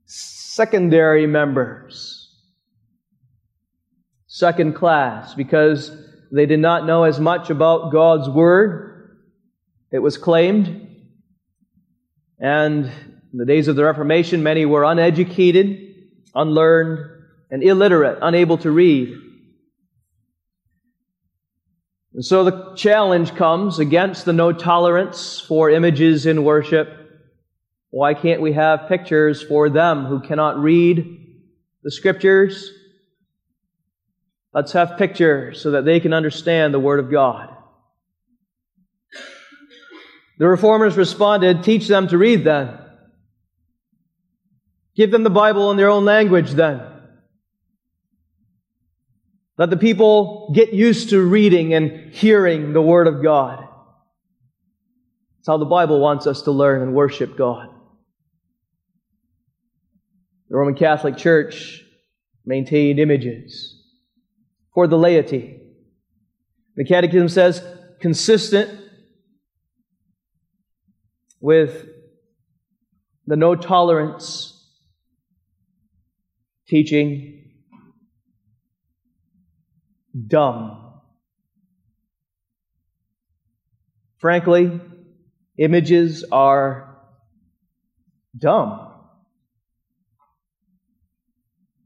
secondary 0.06 1.26
members, 1.26 2.09
second 4.40 4.72
class, 4.72 5.34
because 5.34 5.96
they 6.32 6.46
did 6.46 6.58
not 6.58 6.86
know 6.86 7.04
as 7.04 7.20
much 7.20 7.50
about 7.50 7.92
God's 7.92 8.28
Word, 8.28 9.18
it 9.92 10.00
was 10.00 10.16
claimed. 10.16 10.88
And 12.38 12.86
in 12.86 13.38
the 13.38 13.44
days 13.44 13.68
of 13.68 13.76
the 13.76 13.84
Reformation, 13.84 14.42
many 14.42 14.66
were 14.66 14.82
uneducated, 14.82 15.94
unlearned, 16.34 17.24
and 17.50 17.62
illiterate, 17.62 18.18
unable 18.22 18.58
to 18.58 18.70
read. 18.70 19.14
And 22.14 22.24
so 22.24 22.42
the 22.42 22.74
challenge 22.74 23.36
comes 23.36 23.78
against 23.78 24.24
the 24.24 24.32
no 24.32 24.52
tolerance 24.52 25.40
for 25.40 25.70
images 25.70 26.26
in 26.26 26.42
worship 26.42 27.00
why 27.90 28.14
can't 28.14 28.40
we 28.40 28.52
have 28.52 28.88
pictures 28.88 29.42
for 29.42 29.68
them 29.68 30.04
who 30.04 30.20
cannot 30.20 30.58
read 30.58 31.26
the 31.82 31.90
scriptures? 31.90 32.70
Let's 34.52 34.72
have 34.72 34.98
pictures 34.98 35.62
so 35.62 35.72
that 35.72 35.84
they 35.84 36.00
can 36.00 36.12
understand 36.12 36.74
the 36.74 36.80
Word 36.80 36.98
of 36.98 37.10
God. 37.10 37.56
The 40.38 40.48
reformers 40.48 40.96
responded, 40.96 41.62
teach 41.62 41.86
them 41.86 42.08
to 42.08 42.18
read 42.18 42.44
then. 42.44 42.78
Give 44.96 45.10
them 45.10 45.22
the 45.22 45.30
Bible 45.30 45.70
in 45.70 45.76
their 45.76 45.90
own 45.90 46.04
language 46.04 46.52
then. 46.52 46.80
Let 49.56 49.70
the 49.70 49.76
people 49.76 50.52
get 50.54 50.72
used 50.72 51.10
to 51.10 51.20
reading 51.20 51.74
and 51.74 52.12
hearing 52.12 52.72
the 52.72 52.82
Word 52.82 53.06
of 53.06 53.22
God. 53.22 53.60
That's 55.38 55.46
how 55.46 55.58
the 55.58 55.64
Bible 55.64 56.00
wants 56.00 56.26
us 56.26 56.42
to 56.42 56.50
learn 56.50 56.82
and 56.82 56.94
worship 56.94 57.36
God. 57.36 57.68
The 60.48 60.56
Roman 60.56 60.74
Catholic 60.74 61.16
Church 61.16 61.84
maintained 62.44 62.98
images 62.98 63.79
for 64.74 64.86
the 64.86 64.98
laity. 64.98 65.60
The 66.76 66.84
Catechism 66.84 67.28
says, 67.28 67.62
consistent 68.00 68.70
with 71.40 71.86
the 73.26 73.36
no 73.36 73.54
tolerance 73.54 74.56
teaching, 76.68 77.50
dumb. 80.26 81.00
Frankly, 84.18 84.80
images 85.58 86.24
are 86.30 86.98
dumb. 88.38 88.89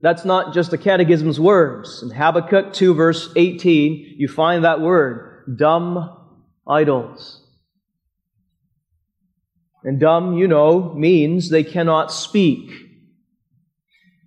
That's 0.05 0.27
not 0.27 0.53
just 0.53 0.71
the 0.71 0.77
Catechism's 0.77 1.40
words. 1.40 2.03
In 2.03 2.11
Habakkuk 2.11 2.75
2, 2.75 2.93
verse 2.93 3.33
18, 3.37 4.17
you 4.19 4.29
find 4.29 4.62
that 4.62 4.83
word 4.83 5.57
dumb 5.57 6.14
idols. 6.69 7.43
And 9.83 9.99
dumb, 9.99 10.37
you 10.37 10.47
know, 10.47 10.93
means 10.93 11.49
they 11.49 11.64
cannot 11.64 12.12
speak. 12.12 12.71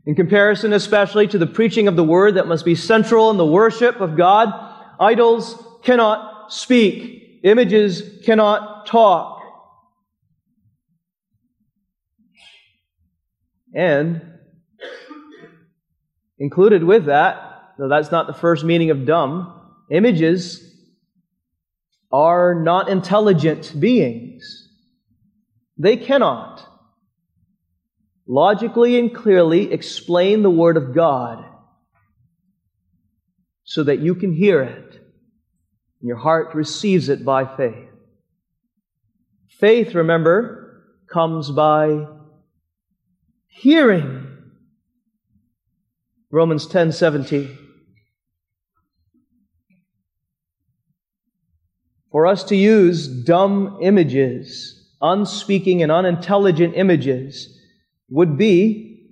In 0.08 0.16
comparison, 0.16 0.74
especially 0.74 1.28
to 1.28 1.38
the 1.38 1.46
preaching 1.46 1.88
of 1.88 1.96
the 1.96 2.04
word 2.04 2.38
that 2.38 2.48
must 2.48 2.66
be 2.66 2.74
central 2.74 3.30
in 3.30 3.38
the 3.38 3.46
worship 3.46 4.02
of 4.02 4.18
God, 4.18 4.52
idols 5.00 5.64
cannot 5.84 6.52
speak. 6.52 7.42
Images 7.44 8.24
cannot 8.26 8.88
talk. 8.88 9.44
And 13.76 14.37
Included 16.40 16.84
with 16.84 17.06
that, 17.06 17.74
though 17.78 17.90
that's 17.90 18.12
not 18.12 18.28
the 18.28 18.34
first 18.34 18.64
meaning 18.64 18.92
of 18.92 19.06
dumb, 19.06 19.54
images 19.90 20.64
are 22.12 22.56
not 22.56 22.90
intelligent 22.90 23.74
beings. 23.80 24.70
They 25.78 25.98
cannot 25.98 26.66
logically 28.28 29.00
and 29.00 29.16
clearly 29.16 29.72
explain 29.72 30.44
the 30.44 30.50
Word 30.50 30.78
of 30.78 30.94
God 30.94 31.46
so 33.64 33.84
that 33.84 34.00
you 34.00 34.16
can 34.16 34.34
hear 34.34 34.62
it 34.62 34.94
and 34.94 36.08
your 36.08 36.18
heart 36.18 36.54
receives 36.54 37.10
it 37.10 37.26
by 37.26 37.46
faith. 37.46 37.90
Faith, 39.60 39.96
remember, 39.96 40.84
comes 41.12 41.50
by 41.50 42.06
hearing 43.48 44.27
Romans 46.32 46.68
10 46.68 46.92
17. 46.92 47.58
For 52.12 52.26
us 52.26 52.44
to 52.46 52.56
use 52.56 53.08
dumb 53.08 53.80
images, 53.82 54.96
unspeaking 55.02 55.84
and 55.84 55.92
unintelligent 55.92 56.76
images, 56.76 57.60
would 58.10 58.38
be 58.38 59.10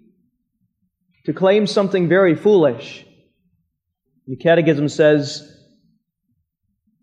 to 1.25 1.33
claim 1.33 1.67
something 1.67 2.09
very 2.09 2.35
foolish. 2.35 3.05
The 4.27 4.37
Catechism 4.37 4.89
says, 4.89 5.51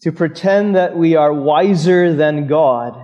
to 0.02 0.10
pretend 0.10 0.74
that 0.74 0.96
we 0.96 1.14
are 1.14 1.32
wiser 1.32 2.12
than 2.14 2.48
God. 2.48 2.98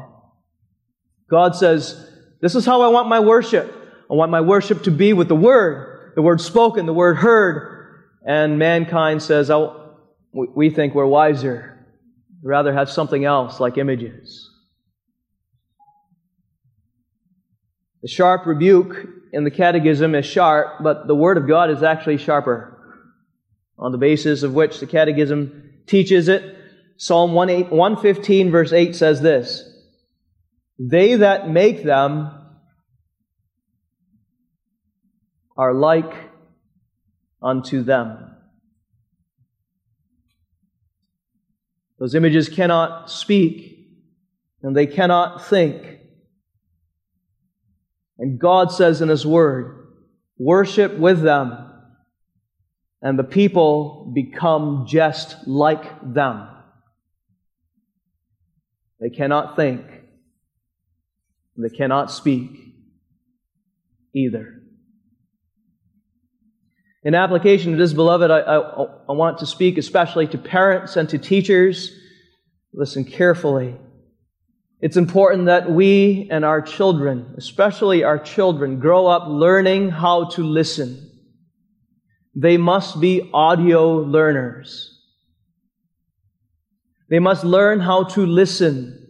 God 1.30 1.54
says, 1.54 2.10
This 2.40 2.54
is 2.56 2.66
how 2.66 2.82
I 2.82 2.88
want 2.88 3.08
my 3.08 3.20
worship. 3.20 3.72
I 4.10 4.14
want 4.14 4.32
my 4.32 4.40
worship 4.40 4.82
to 4.84 4.90
be 4.90 5.12
with 5.12 5.28
the 5.28 5.36
Word 5.36 5.87
the 6.18 6.22
word 6.22 6.40
spoken, 6.40 6.84
the 6.84 6.92
word 6.92 7.14
heard, 7.14 8.08
and 8.26 8.58
mankind 8.58 9.22
says, 9.22 9.52
oh, 9.52 9.94
we 10.32 10.68
think 10.68 10.92
we're 10.92 11.06
wiser. 11.06 11.86
We'd 12.42 12.48
rather 12.48 12.74
have 12.74 12.90
something 12.90 13.24
else 13.24 13.60
like 13.60 13.78
images. 13.78 14.50
The 18.02 18.08
sharp 18.08 18.46
rebuke 18.46 19.06
in 19.32 19.44
the 19.44 19.52
catechism 19.52 20.16
is 20.16 20.26
sharp, 20.26 20.82
but 20.82 21.06
the 21.06 21.14
Word 21.14 21.36
of 21.36 21.46
God 21.46 21.70
is 21.70 21.84
actually 21.84 22.18
sharper. 22.18 23.00
On 23.78 23.92
the 23.92 23.98
basis 23.98 24.42
of 24.42 24.54
which 24.54 24.80
the 24.80 24.88
catechism 24.88 25.84
teaches 25.86 26.26
it, 26.26 26.56
Psalm 26.96 27.32
115, 27.32 28.50
verse 28.50 28.72
8 28.72 28.96
says 28.96 29.20
this 29.20 29.62
They 30.80 31.14
that 31.14 31.48
make 31.48 31.84
them 31.84 32.37
are 35.58 35.74
like 35.74 36.14
unto 37.42 37.82
them. 37.82 38.36
Those 41.98 42.14
images 42.14 42.48
cannot 42.48 43.10
speak 43.10 43.86
and 44.62 44.76
they 44.76 44.86
cannot 44.86 45.44
think. 45.44 45.98
And 48.18 48.38
God 48.38 48.70
says 48.70 49.02
in 49.02 49.08
His 49.08 49.26
Word, 49.26 49.88
worship 50.38 50.96
with 50.96 51.22
them, 51.22 51.64
and 53.02 53.18
the 53.18 53.24
people 53.24 54.12
become 54.14 54.86
just 54.88 55.36
like 55.46 56.14
them. 56.14 56.48
They 59.00 59.10
cannot 59.10 59.54
think, 59.54 59.82
they 61.56 61.68
cannot 61.68 62.10
speak 62.10 62.50
either. 64.14 64.57
In 67.04 67.14
application 67.14 67.72
of 67.72 67.78
this, 67.78 67.92
beloved, 67.92 68.30
I, 68.30 68.40
I, 68.40 68.58
I 69.08 69.12
want 69.12 69.38
to 69.38 69.46
speak 69.46 69.78
especially 69.78 70.26
to 70.28 70.38
parents 70.38 70.96
and 70.96 71.08
to 71.10 71.18
teachers. 71.18 71.92
Listen 72.72 73.04
carefully. 73.04 73.76
It's 74.80 74.96
important 74.96 75.46
that 75.46 75.70
we 75.70 76.28
and 76.30 76.44
our 76.44 76.60
children, 76.60 77.34
especially 77.36 78.04
our 78.04 78.18
children, 78.18 78.78
grow 78.78 79.06
up 79.06 79.24
learning 79.28 79.90
how 79.90 80.28
to 80.30 80.42
listen. 80.42 81.10
They 82.34 82.56
must 82.56 83.00
be 83.00 83.30
audio 83.32 83.96
learners. 83.96 84.94
They 87.10 87.18
must 87.18 87.42
learn 87.42 87.80
how 87.80 88.04
to 88.04 88.26
listen 88.26 89.08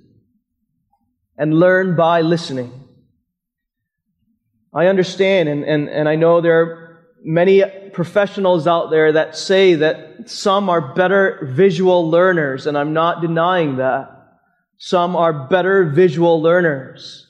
and 1.37 1.53
learn 1.53 1.97
by 1.97 2.21
listening. 2.23 2.73
I 4.75 4.87
understand 4.87 5.49
and, 5.49 5.65
and, 5.65 5.89
and 5.89 6.09
I 6.09 6.17
know 6.17 6.41
there 6.41 6.61
are 6.61 6.88
many 7.25 7.63
professionals 7.93 8.67
out 8.67 8.91
there 8.91 9.13
that 9.13 9.37
say 9.37 9.75
that 9.75 10.29
some 10.31 10.69
are 10.69 10.95
better 10.95 11.41
visual 11.43 12.11
learners, 12.11 12.67
and 12.67 12.77
I'm 12.77 12.93
not 12.93 13.21
denying 13.21 13.77
that. 13.77 14.11
Some 14.79 15.17
are 15.17 15.49
better 15.49 15.85
visual 15.85 16.41
learners. 16.41 17.27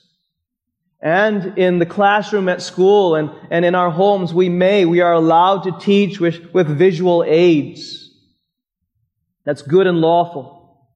And 1.01 1.57
in 1.57 1.79
the 1.79 1.85
classroom 1.85 2.49
at 2.49 2.61
school 2.61 3.15
and, 3.15 3.31
and 3.49 3.63
in 3.63 3.73
our 3.73 3.89
homes, 3.89 4.33
we 4.33 4.49
may, 4.49 4.85
we 4.85 4.99
are 5.01 5.13
allowed 5.13 5.63
to 5.63 5.77
teach 5.79 6.19
with, 6.19 6.53
with 6.53 6.67
visual 6.67 7.23
aids. 7.25 8.11
That's 9.45 9.61
good 9.61 9.87
and 9.87 9.99
lawful. 9.99 10.87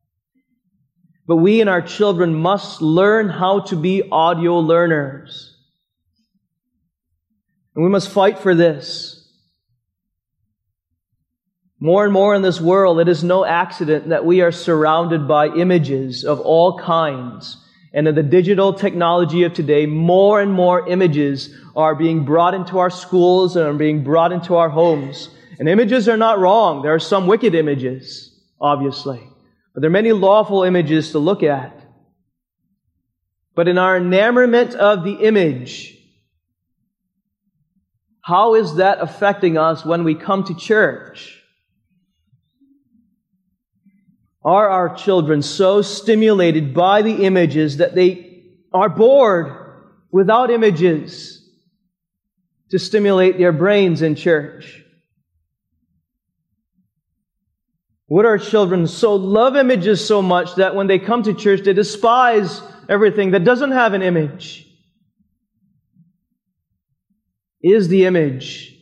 But 1.26 1.38
we 1.38 1.62
and 1.62 1.70
our 1.70 1.82
children 1.82 2.36
must 2.36 2.82
learn 2.82 3.30
how 3.30 3.62
to 3.62 3.78
be 3.78 4.04
audio 4.12 4.60
learners. 4.60 5.53
And 7.76 7.84
we 7.84 7.90
must 7.90 8.10
fight 8.10 8.40
for 8.40 8.54
this. 8.54 9.20
More 11.80 12.06
and 12.06 12.14
more 12.14 12.34
in 12.34 12.42
this 12.42 12.62
world, 12.62 13.00
it 13.00 13.10
is 13.10 13.24
no 13.24 13.44
accident 13.44 14.10
that 14.10 14.26
we 14.26 14.42
are 14.42 14.52
surrounded 14.52 15.28
by 15.28 15.48
images 15.48 16.24
of 16.24 16.40
all 16.40 16.80
kinds. 16.80 17.58
And 17.94 18.08
in 18.08 18.16
the 18.16 18.24
digital 18.24 18.74
technology 18.74 19.44
of 19.44 19.54
today, 19.54 19.86
more 19.86 20.40
and 20.40 20.54
more 20.54 20.88
images 20.88 21.54
are 21.76 21.94
being 21.94 22.24
brought 22.24 22.54
into 22.54 22.80
our 22.80 22.90
schools 22.90 23.56
and 23.56 23.66
are 23.66 23.74
being 23.74 24.04
brought 24.04 24.32
into 24.32 24.56
our 24.56 24.70
homes. 24.70 25.30
And 25.60 25.68
images 25.68 26.08
are 26.08 26.18
not 26.18 26.40
wrong. 26.40 26.82
There 26.82 26.94
are 26.94 27.00
some 27.00 27.28
wicked 27.28 27.54
images, 27.54 28.34
obviously. 28.62 29.22
But 29.74 29.82
there 29.82 29.90
are 29.90 29.92
many 29.92 30.12
lawful 30.12 30.64
images 30.64 31.12
to 31.12 31.20
look 31.20 31.44
at. 31.44 31.80
But 33.56 33.68
in 33.68 33.78
our 33.78 33.98
enamorment 33.98 34.74
of 34.74 35.04
the 35.04 35.14
image, 35.14 35.93
how 38.24 38.56
is 38.56 38.76
that 38.76 39.02
affecting 39.02 39.58
us 39.58 39.84
when 39.84 40.06
we 40.06 40.16
come 40.16 40.46
to 40.46 40.56
church? 40.56 41.44
Are 44.46 44.70
our 44.70 44.96
children 44.96 45.42
so 45.42 45.82
stimulated 45.82 46.74
by 46.74 47.02
the 47.02 47.26
images 47.26 47.78
that 47.78 47.96
they 47.96 48.46
are 48.74 48.88
bored 48.88 49.54
without 50.10 50.52
images 50.52 51.46
to 52.72 52.80
stimulate 52.80 53.38
their 53.38 53.52
brains 53.52 54.02
in 54.02 54.16
church? 54.16 54.82
Would 58.08 58.26
our 58.26 58.38
children 58.38 58.88
so 58.88 59.16
love 59.16 59.58
images 59.58 60.06
so 60.06 60.22
much 60.22 60.56
that 60.56 60.76
when 60.76 60.88
they 60.88 61.00
come 61.00 61.24
to 61.24 61.34
church, 61.34 61.62
they 61.64 61.74
despise 61.74 62.62
everything 62.88 63.32
that 63.32 63.44
doesn't 63.44 63.72
have 63.72 63.94
an 63.94 64.02
image? 64.02 64.63
Is 67.64 67.88
the 67.88 68.06
image, 68.06 68.78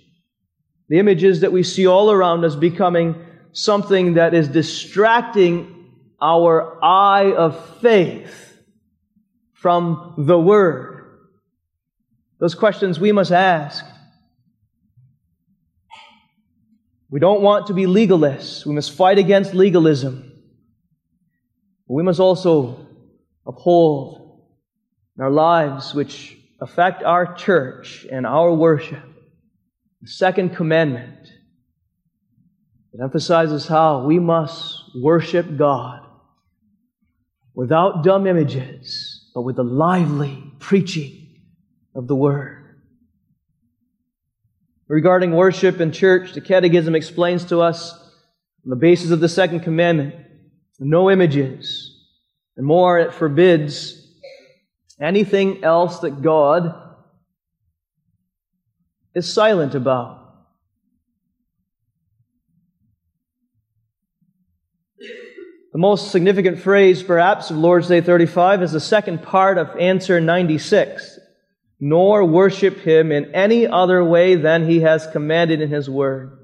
the 0.90 0.98
images 0.98 1.42
that 1.42 1.52
we 1.52 1.62
see 1.62 1.86
all 1.86 2.12
around 2.12 2.44
us 2.44 2.56
becoming 2.56 3.16
something 3.52 4.16
that 4.16 4.34
is 4.34 4.48
distracting 4.48 5.86
our 6.20 6.84
eye 6.84 7.32
of 7.32 7.80
faith 7.80 8.58
from 9.54 10.16
the 10.18 10.40
Word? 10.40 11.06
Those 12.40 12.56
questions 12.56 13.00
we 13.00 13.12
must 13.12 13.32
ask. 13.32 13.86
We 17.12 17.20
don't 17.20 17.42
want 17.42 17.68
to 17.68 17.74
be 17.74 17.84
legalists. 17.84 18.66
We 18.66 18.74
must 18.74 18.94
fight 18.94 19.20
against 19.20 19.54
legalism. 19.54 20.32
But 21.88 21.94
we 21.94 22.04
must 22.04 22.20
also 22.20 22.88
uphold 23.46 24.42
in 25.18 25.24
our 25.24 25.30
lives 25.30 25.94
which 25.94 26.38
affect 26.62 27.04
our 27.04 27.34
church 27.34 28.06
and 28.10 28.26
our 28.26 28.54
worship. 28.54 29.04
The 30.02 30.08
second 30.08 30.56
commandment 30.56 31.18
it 32.94 33.00
emphasizes 33.02 33.68
how 33.68 34.04
we 34.04 34.20
must 34.20 34.82
worship 35.02 35.58
God 35.58 36.06
without 37.54 38.04
dumb 38.04 38.28
images, 38.28 39.30
but 39.34 39.44
with 39.44 39.56
the 39.56 39.64
lively 39.64 40.44
preaching 40.60 41.40
of 41.96 42.08
the 42.08 42.16
Word. 42.16 42.58
Regarding 44.90 45.32
worship 45.32 45.80
in 45.80 45.94
church, 45.94 46.34
the 46.34 46.42
Catechism 46.42 46.96
explains 46.96 47.46
to 47.46 47.62
us 47.62 47.94
on 47.94 48.70
the 48.70 48.76
basis 48.76 49.12
of 49.12 49.22
the 49.22 49.30
second 49.30 49.62
commandment 49.62 50.16
no 50.84 51.12
images, 51.12 51.96
and 52.58 52.66
more, 52.66 52.98
it 52.98 53.14
forbids 53.14 54.01
anything 55.02 55.64
else 55.64 56.00
that 56.00 56.22
God 56.22 56.74
is 59.14 59.34
silent 59.34 59.76
about. 59.76 60.20
The 65.74 65.80
most 65.80 66.12
significant 66.12 66.60
phrase, 66.60 67.02
perhaps, 67.02 67.50
of 67.50 67.58
Lord's 67.58 67.88
Day 67.88 68.02
35 68.02 68.64
is 68.64 68.72
the 68.74 68.80
second 68.80 69.24
part 69.24 69.58
of 69.58 69.78
answer 69.80 70.20
96 70.20 71.20
nor 71.84 72.24
worship 72.24 72.78
him 72.82 73.12
in 73.12 73.34
any 73.34 73.66
other 73.66 74.04
way 74.06 74.36
than 74.36 74.70
he 74.70 74.82
has 74.82 75.08
commanded 75.08 75.62
in 75.62 75.72
his 75.72 75.90
word. 75.90 76.38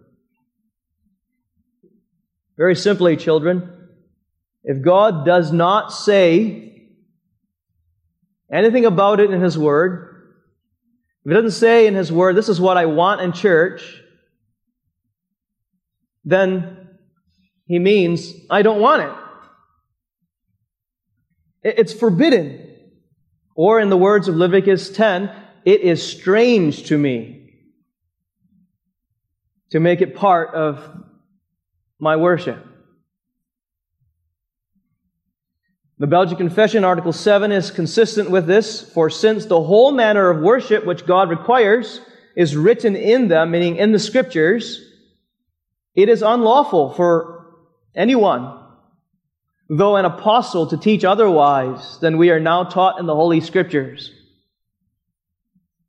Very 2.57 2.75
simply, 2.75 3.15
children, 3.15 3.87
if 4.63 4.81
God 4.81 5.27
does 5.27 5.51
not 5.51 5.93
say 5.93 6.66
anything 8.51 8.85
about 8.85 9.19
it 9.19 9.31
in 9.31 9.41
his 9.41 9.57
word, 9.57 10.33
if 11.25 11.29
he 11.29 11.35
doesn't 11.35 11.51
say 11.51 11.87
in 11.87 11.95
his 11.95 12.11
word, 12.11 12.35
this 12.35 12.49
is 12.49 12.61
what 12.61 12.77
I 12.77 12.85
want 12.85 13.21
in 13.21 13.33
church, 13.33 14.01
then 16.23 16.87
he 17.65 17.79
means, 17.79 18.33
I 18.49 18.61
don't 18.61 18.79
want 18.79 19.03
it. 19.03 19.11
It's 21.77 21.93
forbidden. 21.93 22.63
Or 23.55 23.79
in 23.79 23.89
the 23.89 23.97
words 23.97 24.27
of 24.27 24.35
Leviticus 24.35 24.89
10, 24.91 25.31
it 25.65 25.81
is 25.81 26.01
strange 26.05 26.83
to 26.87 26.97
me 26.97 27.49
to 29.71 29.79
make 29.79 29.99
it 30.01 30.15
part 30.15 30.53
of 30.55 30.81
my 31.99 32.15
worship. 32.15 32.63
The 35.99 36.07
Belgic 36.07 36.37
Confession, 36.37 36.83
Article 36.83 37.11
7, 37.11 37.51
is 37.51 37.71
consistent 37.71 38.29
with 38.29 38.45
this. 38.45 38.81
For 38.93 39.09
since 39.09 39.45
the 39.45 39.61
whole 39.61 39.91
manner 39.91 40.29
of 40.29 40.41
worship 40.41 40.85
which 40.85 41.05
God 41.05 41.29
requires 41.29 42.01
is 42.35 42.55
written 42.55 42.95
in 42.95 43.29
them, 43.29 43.51
meaning 43.51 43.77
in 43.77 43.91
the 43.91 43.99
Scriptures, 43.99 44.81
it 45.95 46.07
is 46.07 46.21
unlawful 46.21 46.93
for 46.93 47.55
anyone 47.95 48.57
though 49.69 49.97
an 49.97 50.05
apostle 50.05 50.67
to 50.67 50.77
teach 50.77 51.03
otherwise 51.03 51.99
than 51.99 52.17
we 52.17 52.29
are 52.29 52.39
now 52.39 52.63
taught 52.63 52.99
in 52.99 53.05
the 53.05 53.15
Holy 53.15 53.41
Scriptures. 53.41 54.11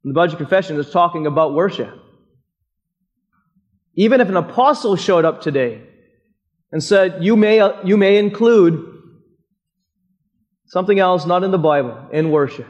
The 0.05 0.13
Belgic 0.13 0.39
Confession 0.39 0.79
is 0.79 0.91
talking 0.91 1.27
about 1.27 1.55
worship. 1.55 1.95
Even 3.95 4.21
if 4.21 4.29
an 4.29 4.37
apostle 4.37 4.97
showed 4.97 5.25
up 5.25 5.41
today 5.43 5.83
and 6.73 6.83
said, 6.83 7.23
you 7.23 7.37
may, 7.37 7.61
you 7.85 7.97
may 7.97 8.17
include 8.17 8.98
something 10.69 10.99
else 10.99 11.27
not 11.27 11.45
in 11.45 11.51
the 11.51 11.59
Bible 11.59 12.09
in 12.13 12.31
worship. 12.31 12.69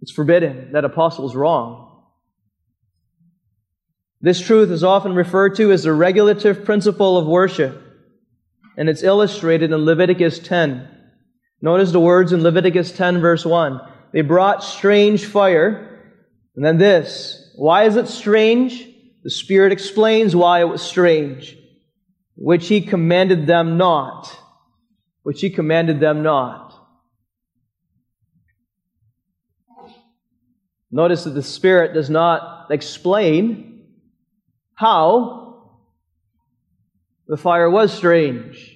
It's 0.00 0.12
forbidden. 0.12 0.72
That 0.72 0.84
apostle 0.84 1.28
is 1.28 1.34
wrong. 1.34 2.04
This 4.20 4.40
truth 4.40 4.70
is 4.70 4.84
often 4.84 5.14
referred 5.14 5.56
to 5.56 5.72
as 5.72 5.84
the 5.84 5.92
regulative 5.92 6.64
principle 6.64 7.18
of 7.18 7.26
worship 7.26 7.84
and 8.78 8.88
it's 8.88 9.02
illustrated 9.02 9.72
in 9.72 9.84
Leviticus 9.84 10.38
10. 10.38 10.88
Notice 11.60 11.90
the 11.90 11.98
words 11.98 12.32
in 12.32 12.44
Leviticus 12.44 12.92
10, 12.92 13.20
verse 13.20 13.44
1. 13.44 13.80
They 14.12 14.20
brought 14.20 14.62
strange 14.62 15.26
fire, 15.26 16.00
and 16.54 16.64
then 16.64 16.78
this. 16.78 17.52
Why 17.56 17.84
is 17.84 17.96
it 17.96 18.06
strange? 18.06 18.86
The 19.24 19.30
Spirit 19.30 19.72
explains 19.72 20.36
why 20.36 20.60
it 20.60 20.68
was 20.68 20.80
strange, 20.80 21.56
which 22.36 22.68
He 22.68 22.80
commanded 22.80 23.48
them 23.48 23.78
not. 23.78 24.32
Which 25.22 25.40
He 25.40 25.50
commanded 25.50 26.00
them 26.00 26.22
not. 26.22 26.74
Notice 30.90 31.24
that 31.24 31.30
the 31.30 31.42
Spirit 31.42 31.92
does 31.92 32.08
not 32.08 32.70
explain 32.70 33.84
how 34.74 35.72
the 37.26 37.36
fire 37.36 37.68
was 37.68 37.92
strange. 37.92 38.74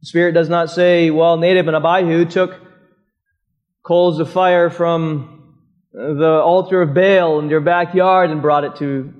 The 0.00 0.06
Spirit 0.06 0.32
does 0.32 0.48
not 0.48 0.70
say, 0.70 1.10
well, 1.10 1.36
Nadab 1.36 1.66
and 1.66 1.76
Abihu 1.76 2.26
took 2.26 2.60
coals 3.82 4.20
of 4.20 4.30
fire 4.30 4.70
from 4.70 5.56
the 5.92 6.40
altar 6.44 6.82
of 6.82 6.94
Baal 6.94 7.40
in 7.40 7.48
your 7.48 7.60
backyard 7.60 8.30
and 8.30 8.42
brought 8.42 8.64
it 8.64 8.76
to 8.76 9.14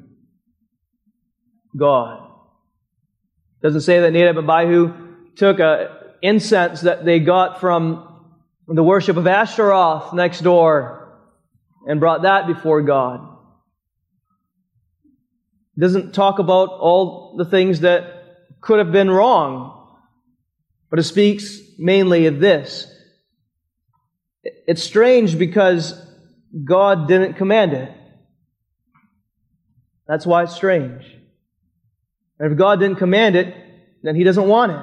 God. 1.77 2.24
Doesn't 3.65 3.81
say 3.81 4.01
that 4.01 4.13
Nadab 4.13 4.37
and 4.37 4.51
Abihu 4.51 4.93
took 5.37 5.59
a 5.59 6.13
incense 6.21 6.83
that 6.83 7.07
they 7.07 7.19
got 7.19 7.61
from 7.61 8.07
the 8.69 8.83
worship 8.83 9.17
of 9.17 9.27
Ashtaroth 9.27 10.13
next 10.13 10.43
door 10.43 11.19
and 11.87 11.99
brought 11.99 12.23
that 12.23 12.47
before 12.47 12.83
God. 12.83 13.27
It 15.79 15.81
doesn't 15.81 16.13
talk 16.13 16.39
about 16.39 16.69
all 16.69 17.37
the 17.39 17.47
things 17.47 17.81
that 17.81 18.05
could 18.61 18.81
have 18.81 18.93
been 18.93 19.11
wrong, 19.11 19.97
but 20.91 20.99
it 20.99 21.05
speaks 21.05 21.59
mainly 21.79 22.27
of 22.27 22.41
this. 22.41 22.87
It's 24.43 24.83
strange 24.83 25.39
because 25.39 25.99
God 26.67 27.09
didn't 27.09 27.35
command 27.35 27.73
it. 27.73 27.91
That's 30.07 30.27
why 30.27 30.43
it's 30.43 30.55
strange. 30.55 31.14
And 32.39 32.53
if 32.53 32.59
God 32.59 32.81
didn't 32.81 32.97
command 32.97 33.37
it, 33.37 33.55
then 34.03 34.17
He 34.17 34.25
doesn't 34.25 34.49
want 34.49 34.73
it. 34.73 34.81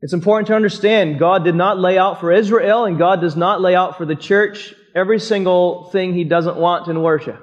It's 0.00 0.12
important 0.12 0.46
to 0.48 0.54
understand 0.54 1.18
God 1.18 1.44
did 1.44 1.54
not 1.54 1.78
lay 1.78 1.98
out 1.98 2.20
for 2.20 2.30
Israel 2.30 2.84
and 2.84 2.98
God 2.98 3.20
does 3.20 3.36
not 3.36 3.60
lay 3.60 3.74
out 3.74 3.98
for 3.98 4.04
the 4.04 4.14
church 4.14 4.74
every 4.94 5.18
single 5.18 5.90
thing 5.90 6.14
He 6.14 6.24
doesn't 6.24 6.56
want 6.56 6.88
in 6.88 7.02
worship. 7.02 7.42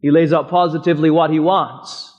He 0.00 0.10
lays 0.10 0.32
out 0.32 0.50
positively 0.50 1.10
what 1.10 1.30
He 1.30 1.40
wants. 1.40 2.12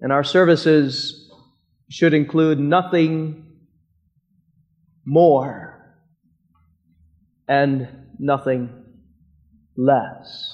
And 0.00 0.12
our 0.12 0.24
services 0.24 1.30
should 1.88 2.12
include 2.12 2.58
nothing 2.58 3.46
more 5.04 5.96
and 7.48 8.01
nothing 8.18 8.70
less. 9.76 10.52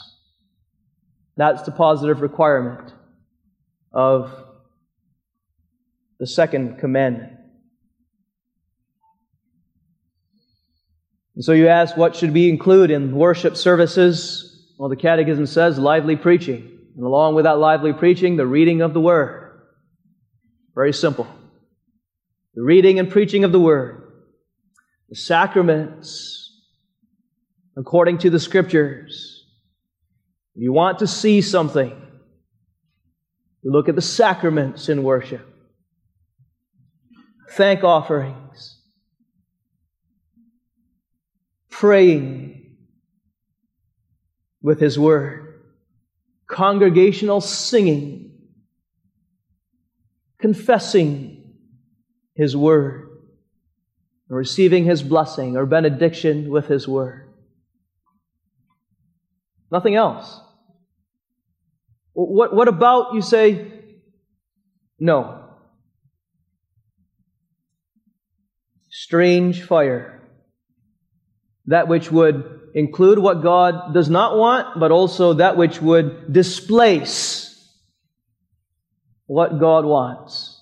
That's 1.37 1.63
the 1.63 1.73
positive 1.73 2.21
requirement 2.21 2.93
of 3.93 4.33
the 6.19 6.27
second 6.27 6.79
commandment. 6.79 7.33
And 11.37 11.45
so 11.45 11.53
you 11.53 11.69
ask, 11.69 11.97
what 11.97 12.17
should 12.17 12.35
we 12.35 12.49
include 12.49 12.91
in 12.91 13.15
worship 13.15 13.57
services? 13.57 14.75
Well, 14.77 14.89
the 14.89 14.97
Catechism 14.97 15.47
says 15.47 15.79
lively 15.79 16.17
preaching. 16.17 16.79
And 16.97 17.07
along 17.07 17.37
with 17.37 17.45
that 17.45 17.59
lively 17.59 17.93
preaching, 17.93 18.37
the 18.37 18.47
reading 18.47 18.81
of 18.83 18.93
the 18.93 19.01
Word. 19.01 19.61
Very 20.75 20.93
simple. 20.93 21.29
The 22.55 22.63
reading 22.63 22.99
and 22.99 23.09
preaching 23.09 23.45
of 23.45 23.53
the 23.53 23.61
Word. 23.61 24.03
The 25.11 25.15
sacraments, 25.15 26.48
according 27.79 28.19
to 28.19 28.31
the 28.31 28.41
Scriptures. 28.41 29.47
If 30.57 30.63
you 30.63 30.73
want 30.73 30.99
to 30.99 31.07
see 31.07 31.41
something, 31.41 31.91
you 33.63 33.71
look 33.71 33.89
at 33.89 33.95
the 33.95 34.03
sacraments 34.03 34.89
in 34.89 35.05
worship. 35.05 35.47
Thank 37.53 37.85
offerings. 37.85 38.81
Praying 41.71 42.77
with 44.61 44.81
His 44.81 44.99
Word 44.99 45.45
congregational 46.49 47.43
singing, 47.43 48.33
confessing 50.41 51.55
His 52.35 52.57
Word, 52.57 53.07
and 54.29 54.37
receiving 54.37 54.85
His 54.85 55.03
blessing 55.03 55.59
or 55.59 55.67
benediction 55.67 56.49
with 56.51 56.67
His 56.67 56.89
Word. 56.89 57.28
Nothing 59.71 59.95
else. 59.95 60.41
What, 62.13 62.55
what 62.55 62.69
about, 62.69 63.15
you 63.15 63.23
say, 63.23 63.71
no. 64.99 65.45
Strange 68.89 69.63
fire. 69.63 70.23
That 71.67 71.87
which 71.87 72.11
would 72.11 72.61
include 72.75 73.19
what 73.19 73.43
God 73.43 73.95
does 73.95 74.09
not 74.09 74.37
want, 74.37 74.81
but 74.81 74.91
also 74.91 75.35
that 75.35 75.57
which 75.57 75.81
would 75.81 76.33
displace 76.33 77.47
what 79.27 79.61
God 79.61 79.85
wants. 79.85 80.55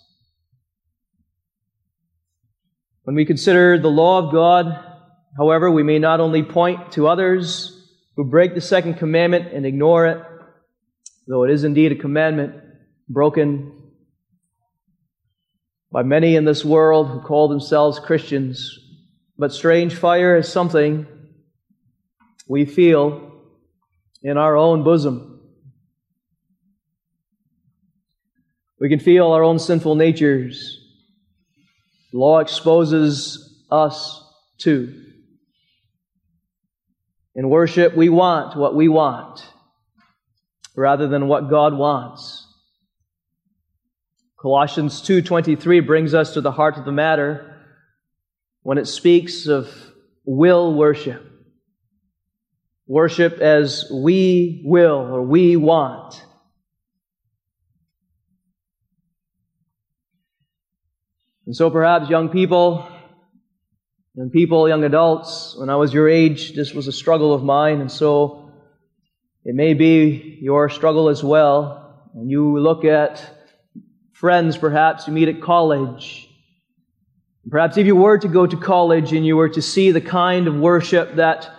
When 3.05 3.15
we 3.15 3.25
consider 3.25 3.79
the 3.79 3.89
law 3.89 4.27
of 4.27 4.33
God, 4.33 4.85
however, 5.39 5.71
we 5.71 5.85
may 5.85 6.01
not 6.01 6.19
only 6.19 6.43
point 6.43 6.93
to 6.93 7.07
others 7.07 7.76
who 8.17 8.25
break 8.25 8.55
the 8.55 8.61
second 8.61 8.95
commandment 8.95 9.53
and 9.53 9.67
ignore 9.67 10.07
it, 10.07 10.23
though 11.29 11.45
it 11.45 11.51
is 11.51 11.64
indeed 11.64 11.93
a 11.93 11.97
commandment 11.97 12.55
broken 13.09 13.73
by 15.93 16.03
many 16.03 16.35
in 16.35 16.45
this 16.45 16.64
world 16.64 17.09
who 17.09 17.21
call 17.21 17.49
themselves 17.49 17.99
Christians. 17.99 18.79
But 19.39 19.53
strange 19.53 19.95
fire 19.95 20.37
is 20.37 20.51
something 20.51 21.07
we 22.49 22.64
feel 22.64 23.33
in 24.23 24.39
our 24.39 24.57
own 24.57 24.83
bosom. 24.83 25.41
We 28.81 28.89
can 28.89 28.99
feel 28.99 29.33
our 29.33 29.43
own 29.43 29.59
sinful 29.59 29.95
natures. 29.95 30.81
Law 32.12 32.39
exposes 32.39 33.64
us 33.71 34.23
to. 34.59 35.06
In 37.37 37.51
worship, 37.51 37.95
we 37.95 38.09
want 38.09 38.57
what 38.57 38.74
we 38.74 38.89
want 38.89 39.47
rather 40.74 41.07
than 41.07 41.28
what 41.28 41.51
God 41.51 41.74
wants. 41.74 42.43
Colossians 44.41 45.03
2:23 45.03 45.80
brings 45.80 46.14
us 46.14 46.32
to 46.32 46.41
the 46.41 46.51
heart 46.51 46.78
of 46.78 46.87
the 46.87 46.93
matter 46.93 47.55
when 48.62 48.78
it 48.78 48.87
speaks 48.87 49.47
of 49.47 49.68
will 50.24 50.74
worship. 50.74 51.22
Worship 52.87 53.39
as 53.41 53.84
we 53.93 54.62
will 54.64 55.14
or 55.14 55.20
we 55.20 55.57
want. 55.57 56.24
And 61.45 61.55
so 61.55 61.68
perhaps 61.68 62.09
young 62.09 62.30
people 62.30 62.89
and 64.17 64.33
people, 64.33 64.67
young 64.67 64.83
adults, 64.85 65.55
when 65.59 65.69
I 65.69 65.77
was 65.77 65.93
your 65.93 66.09
age, 66.09 66.55
this 66.55 66.73
was 66.73 66.89
a 66.89 66.93
struggle 66.93 67.35
of 67.35 67.45
mine, 67.45 67.83
and 67.83 67.93
so 67.93 68.51
it 69.45 69.55
may 69.55 69.75
be 69.75 70.39
your 70.41 70.71
struggle 70.71 71.11
as 71.11 71.23
well. 71.23 72.09
And 72.14 72.31
you 72.31 72.59
look 72.59 72.87
at 72.87 73.23
friends 74.14 74.57
perhaps 74.57 75.07
you 75.07 75.12
meet 75.12 75.29
at 75.29 75.43
college. 75.43 76.31
Perhaps 77.51 77.77
if 77.77 77.87
you 77.87 77.95
were 77.95 78.17
to 78.17 78.29
go 78.29 78.47
to 78.47 78.57
college 78.57 79.12
and 79.12 79.25
you 79.25 79.37
were 79.37 79.51
to 79.51 79.61
see 79.61 79.91
the 79.91 80.01
kind 80.01 80.49
of 80.49 80.55
worship 80.57 81.17
that 81.17 81.51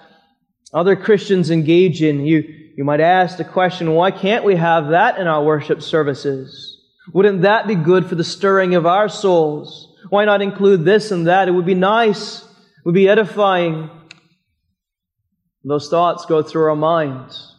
other 0.73 0.95
Christians 0.95 1.51
engage 1.51 2.01
in, 2.01 2.25
you, 2.25 2.43
you 2.75 2.83
might 2.83 2.99
ask 2.99 3.37
the 3.37 3.45
question, 3.45 3.93
why 3.93 4.09
can't 4.09 4.43
we 4.43 4.55
have 4.55 4.89
that 4.89 5.19
in 5.19 5.27
our 5.27 5.43
worship 5.43 5.83
services? 5.83 6.81
Wouldn't 7.13 7.43
that 7.43 7.67
be 7.67 7.75
good 7.75 8.07
for 8.07 8.15
the 8.15 8.23
stirring 8.23 8.73
of 8.73 8.87
our 8.87 9.07
souls? 9.07 9.93
Why 10.09 10.25
not 10.25 10.41
include 10.41 10.83
this 10.83 11.11
and 11.11 11.27
that? 11.27 11.47
It 11.47 11.51
would 11.51 11.65
be 11.65 11.75
nice. 11.75 12.46
Would 12.87 12.93
be 12.93 13.09
edifying. 13.09 13.89
Those 15.65 15.89
thoughts 15.89 16.25
go 16.25 16.41
through 16.41 16.69
our 16.69 16.75
minds. 16.77 17.53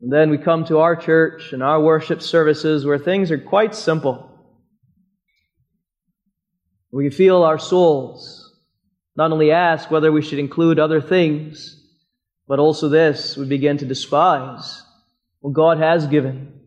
And 0.00 0.12
then 0.12 0.30
we 0.30 0.38
come 0.38 0.64
to 0.66 0.78
our 0.78 0.94
church 0.94 1.52
and 1.52 1.60
our 1.60 1.80
worship 1.80 2.22
services 2.22 2.86
where 2.86 3.00
things 3.00 3.32
are 3.32 3.38
quite 3.38 3.74
simple. 3.74 4.30
We 6.92 7.10
feel 7.10 7.42
our 7.42 7.58
souls 7.58 8.60
not 9.16 9.32
only 9.32 9.50
ask 9.50 9.90
whether 9.90 10.12
we 10.12 10.22
should 10.22 10.38
include 10.38 10.78
other 10.78 11.00
things, 11.00 11.84
but 12.46 12.60
also 12.60 12.90
this, 12.90 13.36
we 13.36 13.46
begin 13.46 13.78
to 13.78 13.86
despise 13.86 14.84
what 15.40 15.52
God 15.52 15.78
has 15.78 16.06
given. 16.06 16.60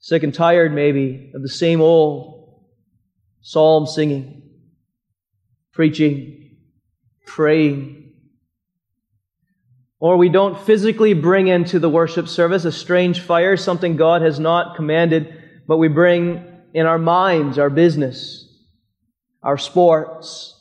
Sick 0.00 0.24
and 0.24 0.34
tired, 0.34 0.74
maybe, 0.74 1.30
of 1.32 1.42
the 1.42 1.48
same 1.48 1.80
old 1.80 2.31
psalm 3.42 3.86
singing, 3.86 4.42
preaching, 5.72 6.56
praying. 7.26 8.12
Or 9.98 10.16
we 10.16 10.28
don't 10.28 10.60
physically 10.60 11.14
bring 11.14 11.48
into 11.48 11.78
the 11.78 11.90
worship 11.90 12.28
service 12.28 12.64
a 12.64 12.72
strange 12.72 13.20
fire, 13.20 13.56
something 13.56 13.96
God 13.96 14.22
has 14.22 14.40
not 14.40 14.76
commanded, 14.76 15.42
but 15.68 15.76
we 15.76 15.88
bring 15.88 16.44
in 16.74 16.86
our 16.86 16.98
minds 16.98 17.58
our 17.58 17.70
business, 17.70 18.48
our 19.42 19.58
sports, 19.58 20.58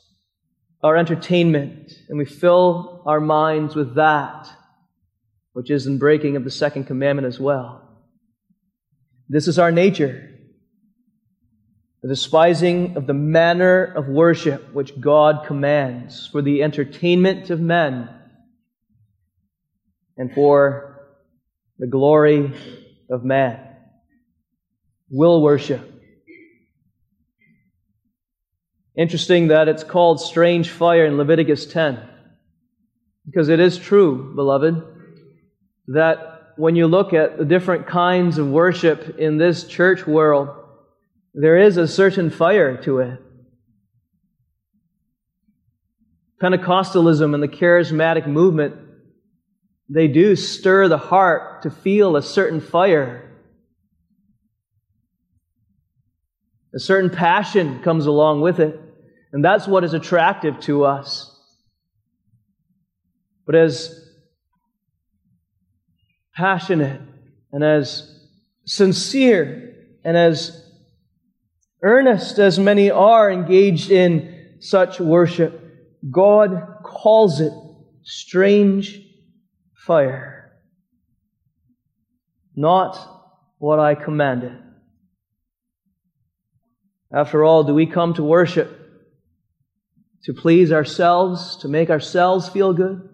our 0.84 0.98
entertainment, 0.98 1.92
and 2.10 2.18
we 2.18 2.26
fill 2.26 3.04
our 3.06 3.20
minds 3.20 3.76
with 3.76 3.96
that, 3.96 4.48
which 5.54 5.70
is 5.70 5.88
in 5.88 5.98
breaking 5.98 6.36
of 6.36 6.44
the 6.44 6.52
second 6.52 6.86
commandment 6.86 7.28
as 7.28 7.40
well. 7.40 8.04
This 9.30 9.48
is 9.48 9.58
our 9.58 9.72
nature. 9.72 10.31
The 12.02 12.10
despising 12.10 12.98
of 12.98 13.06
the 13.06 13.14
manner 13.14 13.84
of 13.84 14.08
worship 14.08 14.74
which 14.74 15.00
God 15.00 15.46
commands 15.46 16.28
for 16.28 16.42
the 16.42 16.64
entertainment 16.64 17.52
of 17.52 17.60
men 17.60 18.10
and 20.18 20.34
for 20.34 21.00
the 21.78 21.88
glory 21.88 22.54
of 23.10 23.24
man. 23.24 23.60
Will 25.10 25.42
worship. 25.44 25.88
Interesting 28.98 29.50
that 29.50 29.68
it's 29.68 29.84
called 29.84 30.20
strange 30.20 30.70
fire 30.70 31.06
in 31.06 31.18
Leviticus 31.18 31.66
10. 31.68 32.00
Because 33.26 33.50
it 33.50 33.60
is 33.60 33.78
true, 33.78 34.34
beloved, 34.36 34.84
that 35.88 36.54
when 36.58 36.76
you 36.76 36.88
look 36.88 37.14
at 37.14 37.38
the 37.38 37.46
different 37.46 37.88
kinds 37.88 38.38
of 38.38 38.50
worship 38.50 39.18
in 39.20 39.38
this 39.38 39.66
church 39.66 40.06
world, 40.08 40.61
there 41.34 41.58
is 41.58 41.78
a 41.78 41.88
certain 41.88 42.30
fire 42.30 42.82
to 42.84 43.00
it. 43.00 43.20
Pentecostalism 46.42 47.34
and 47.34 47.42
the 47.42 47.48
charismatic 47.48 48.28
movement, 48.28 48.76
they 49.90 50.08
do 50.08 50.36
stir 50.36 50.88
the 50.88 50.98
heart 50.98 51.62
to 51.64 51.70
feel 51.70 52.16
a 52.16 52.22
certain 52.22 52.60
fire. 52.60 53.32
A 56.74 56.80
certain 56.80 57.10
passion 57.10 57.82
comes 57.84 58.06
along 58.06 58.42
with 58.42 58.60
it. 58.60 58.80
And 59.34 59.44
that's 59.44 59.68
what 59.68 59.84
is 59.84 59.94
attractive 59.94 60.60
to 60.62 60.84
us. 60.86 61.28
But 63.46 63.56
as 63.56 63.98
passionate 66.36 67.02
and 67.52 67.64
as 67.64 68.10
sincere 68.66 69.76
and 70.04 70.18
as 70.18 70.61
earnest 71.82 72.40
as 72.40 72.60
many 72.60 72.92
are 72.92 73.32
engaged 73.32 73.92
in 73.92 74.58
such 74.60 75.00
worship, 75.00 75.60
God 76.10 76.80
calls 76.84 77.42
it 77.42 77.54
strange 78.04 79.00
fire. 79.74 80.52
Not 82.56 82.98
what 83.58 83.80
I 83.80 83.96
commanded. 83.96 84.58
After 87.14 87.44
all, 87.44 87.64
do 87.64 87.74
we 87.74 87.86
come 87.86 88.14
to 88.16 88.24
worship 88.24 88.78
to 90.24 90.34
please 90.34 90.72
ourselves, 90.72 91.58
to 91.58 91.68
make 91.68 91.90
ourselves 91.90 92.48
feel 92.48 92.74
good? 92.74 93.10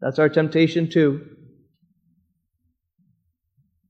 That's 0.00 0.18
our 0.18 0.28
temptation 0.28 0.90
too. 0.90 1.26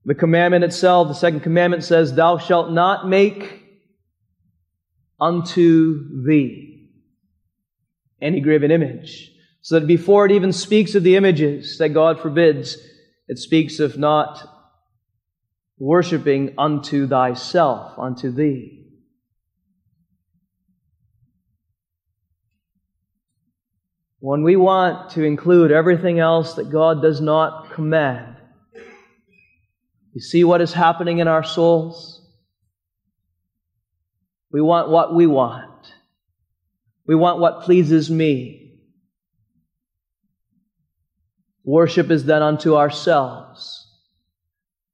The 0.05 0.15
commandment 0.15 0.65
itself, 0.65 1.09
the 1.09 1.15
second 1.15 1.41
commandment 1.41 1.85
says, 1.85 2.15
Thou 2.15 2.39
shalt 2.39 2.71
not 2.71 3.09
make 3.09 3.63
unto 5.21 6.25
thee 6.25 6.89
any 8.23 8.41
graven 8.41 8.71
image. 8.71 9.33
So 9.63 9.79
that 9.79 9.87
before 9.87 10.25
it 10.25 10.33
even 10.33 10.53
speaks 10.53 10.95
of 10.95 11.03
the 11.03 11.17
images 11.17 11.79
that 11.79 11.91
God 11.91 12.19
forbids, 12.19 12.79
it 13.29 13.39
speaks 13.39 13.79
of 13.79 13.99
not 13.99 14.49
worshiping 15.79 16.55
unto 16.59 17.07
thyself, 17.07 17.99
unto 17.99 18.31
thee. 18.31 18.87
When 24.19 24.43
we 24.43 24.57
want 24.57 25.13
to 25.13 25.25
include 25.25 25.73
everything 25.73 26.19
else 26.19 26.55
that 26.55 26.71
God 26.71 27.01
does 27.01 27.23
not 27.23 27.73
command, 27.73 28.30
you 30.13 30.21
see 30.21 30.45
what 30.45 30.61
is 30.61 30.73
happening 30.73 31.19
in 31.19 31.29
our 31.29 31.45
souls? 31.45 32.21
We 34.53 34.61
want 34.61 34.91
what 34.91 35.15
we 35.15 35.27
want. 35.27 35.93
We 37.07 37.15
want 37.15 37.39
what 37.41 37.63
pleases 37.63 38.11
me. 38.11 38.79
Worship 41.65 42.11
is 42.11 42.25
then 42.25 42.43
unto 42.43 42.77
ourselves, 42.77 43.87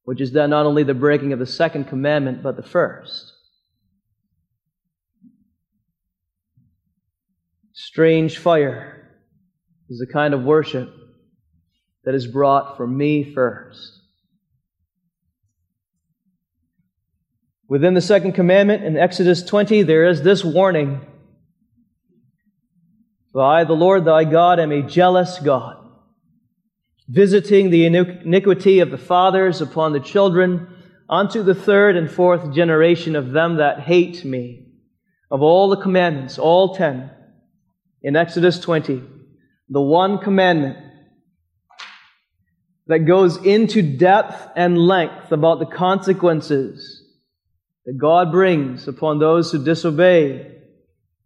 which 0.05 0.21
is 0.21 0.33
then 0.33 0.51
not 0.51 0.67
only 0.67 0.83
the 0.83 0.95
breaking 0.95 1.33
of 1.33 1.39
the 1.39 1.47
second 1.47 1.85
commandment, 1.85 2.43
but 2.43 2.57
the 2.57 2.63
first. 2.63 3.33
Strange 7.73 8.39
fire 8.39 9.11
is 9.89 9.99
the 9.99 10.13
kind 10.13 10.35
of 10.35 10.43
worship 10.43 10.93
that 12.05 12.15
is 12.15 12.27
brought 12.27 12.77
for 12.77 12.87
me 12.87 13.33
first. 13.35 14.06
Within 17.69 17.95
the 17.95 18.01
second 18.01 18.33
commandment 18.33 18.85
in 18.85 18.97
Exodus 18.97 19.43
20, 19.43 19.83
there 19.83 20.07
is 20.07 20.23
this 20.23 20.45
warning 20.45 21.01
For 23.33 23.43
I, 23.43 23.65
the 23.65 23.73
Lord 23.73 24.05
thy 24.05 24.25
God, 24.25 24.61
am 24.61 24.71
a 24.71 24.83
jealous 24.83 25.41
God, 25.41 25.77
visiting 27.09 27.71
the 27.71 27.87
iniquity 27.87 28.79
of 28.79 28.93
the 28.93 28.99
fathers 28.99 29.61
upon 29.61 29.93
the 29.93 30.01
children 30.01 30.69
unto 31.11 31.43
the 31.43 31.57
third 31.57 31.97
and 31.97 32.09
fourth 32.09 32.55
generation 32.55 33.17
of 33.17 33.33
them 33.33 33.57
that 33.57 33.81
hate 33.81 34.25
me. 34.25 34.69
Of 35.29 35.43
all 35.43 35.69
the 35.69 35.83
commandments, 35.83 36.39
all 36.39 36.77
ten, 36.77 37.11
in 38.01 38.15
Exodus 38.15 38.61
20, 38.61 39.03
the 39.71 39.81
one 39.81 40.19
commandment 40.19 40.79
that 42.87 43.01
goes 43.01 43.37
into 43.45 43.83
depth 43.83 44.51
and 44.55 44.79
length 44.79 45.33
about 45.33 45.59
the 45.59 45.67
consequences 45.67 46.96
that 47.87 47.97
God 47.97 48.33
brings 48.33 48.89
upon 48.89 49.21
those 49.21 49.51
who 49.51 49.65
disobey 49.65 50.55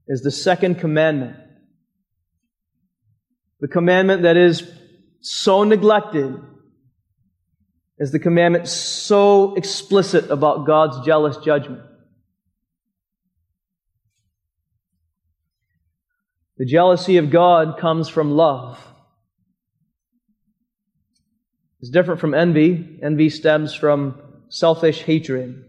is 0.07 0.21
the 0.21 0.31
second 0.31 0.79
commandment. 0.79 1.37
The 3.61 3.69
commandment 3.69 4.23
that 4.23 4.37
is 4.37 4.63
so 5.23 5.65
neglected 5.65 6.35
is 7.99 8.13
the 8.13 8.19
commandment 8.19 8.69
so 8.69 9.55
explicit 9.55 10.31
about 10.31 10.67
God's 10.67 11.05
jealous 11.05 11.39
judgment. 11.39 11.83
The 16.59 16.67
jealousy 16.67 17.17
of 17.17 17.31
God 17.31 17.79
comes 17.79 18.09
from 18.09 18.33
love. 18.33 18.79
It's 21.81 21.91
different 21.91 22.21
from 22.21 22.35
envy. 22.35 22.99
Envy 23.03 23.31
stems 23.31 23.75
from 23.75 24.21
selfish 24.51 25.03
hatred. 25.03 25.65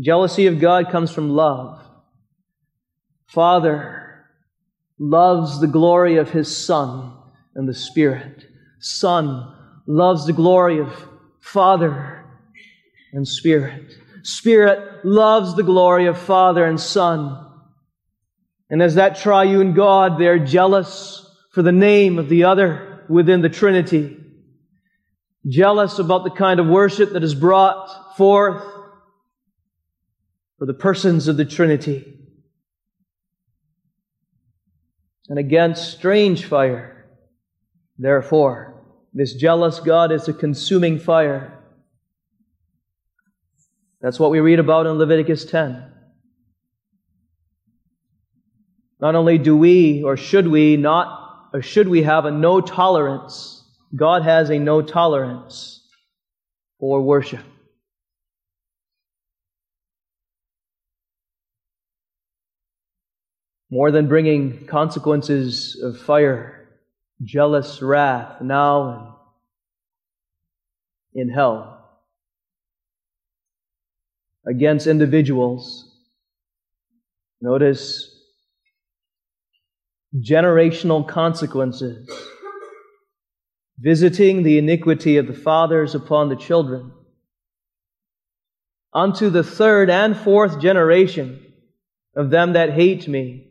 Jealousy 0.00 0.46
of 0.46 0.60
God 0.60 0.90
comes 0.90 1.10
from 1.10 1.30
love. 1.30 1.80
Father 3.26 4.26
loves 4.98 5.60
the 5.60 5.66
glory 5.66 6.16
of 6.16 6.30
his 6.30 6.56
Son 6.56 7.12
and 7.54 7.68
the 7.68 7.74
Spirit. 7.74 8.46
Son 8.80 9.54
loves 9.86 10.26
the 10.26 10.32
glory 10.32 10.78
of 10.80 10.92
Father 11.40 12.24
and 13.12 13.26
Spirit. 13.26 13.92
Spirit 14.22 15.04
loves 15.04 15.56
the 15.56 15.62
glory 15.62 16.06
of 16.06 16.18
Father 16.18 16.64
and 16.64 16.80
Son. 16.80 17.44
And 18.70 18.82
as 18.82 18.96
that 18.96 19.16
triune 19.16 19.74
God, 19.74 20.18
they're 20.18 20.38
jealous 20.38 21.28
for 21.52 21.62
the 21.62 21.72
name 21.72 22.18
of 22.18 22.28
the 22.28 22.44
other 22.44 23.04
within 23.08 23.40
the 23.40 23.48
Trinity. 23.48 24.16
Jealous 25.46 25.98
about 25.98 26.24
the 26.24 26.30
kind 26.30 26.60
of 26.60 26.66
worship 26.66 27.12
that 27.12 27.24
is 27.24 27.34
brought 27.34 28.16
forth 28.16 28.62
for 30.58 30.66
the 30.66 30.74
persons 30.74 31.28
of 31.28 31.36
the 31.36 31.44
Trinity. 31.44 32.14
And 35.28 35.38
against 35.38 35.92
strange 35.92 36.44
fire. 36.44 37.06
Therefore, 37.98 38.82
this 39.12 39.34
jealous 39.34 39.80
God 39.80 40.12
is 40.12 40.28
a 40.28 40.32
consuming 40.32 40.98
fire. 40.98 41.58
That's 44.00 44.18
what 44.18 44.30
we 44.30 44.40
read 44.40 44.58
about 44.58 44.86
in 44.86 44.92
Leviticus 44.92 45.44
10. 45.44 45.92
Not 49.00 49.14
only 49.14 49.38
do 49.38 49.56
we 49.56 50.02
or 50.02 50.16
should 50.16 50.48
we 50.48 50.76
not 50.76 51.50
or 51.52 51.62
should 51.62 51.88
we 51.88 52.02
have 52.02 52.24
a 52.24 52.30
no 52.30 52.60
tolerance, 52.60 53.64
God 53.94 54.22
has 54.22 54.50
a 54.50 54.58
no 54.58 54.82
tolerance 54.82 55.88
for 56.78 57.00
worship. 57.00 57.44
More 63.70 63.90
than 63.90 64.08
bringing 64.08 64.66
consequences 64.66 65.78
of 65.82 65.98
fire, 65.98 66.68
jealous 67.22 67.82
wrath 67.82 68.40
now 68.40 69.18
and 71.14 71.28
in 71.28 71.28
hell 71.28 72.00
against 74.46 74.86
individuals. 74.86 75.84
Notice 77.40 78.14
generational 80.16 81.06
consequences, 81.06 82.08
visiting 83.78 84.42
the 84.42 84.58
iniquity 84.58 85.18
of 85.18 85.26
the 85.26 85.34
fathers 85.34 85.94
upon 85.94 86.28
the 86.28 86.36
children, 86.36 86.92
unto 88.92 89.28
the 89.28 89.44
third 89.44 89.90
and 89.90 90.16
fourth 90.16 90.60
generation 90.60 91.52
of 92.16 92.30
them 92.30 92.54
that 92.54 92.72
hate 92.72 93.06
me. 93.06 93.47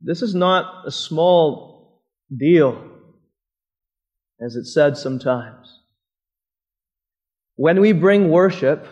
This 0.00 0.22
is 0.22 0.34
not 0.34 0.86
a 0.86 0.90
small 0.90 2.02
deal, 2.34 2.82
as 4.40 4.56
it's 4.56 4.72
said 4.72 4.96
sometimes. 4.96 5.80
When 7.56 7.80
we 7.80 7.92
bring 7.92 8.30
worship 8.30 8.86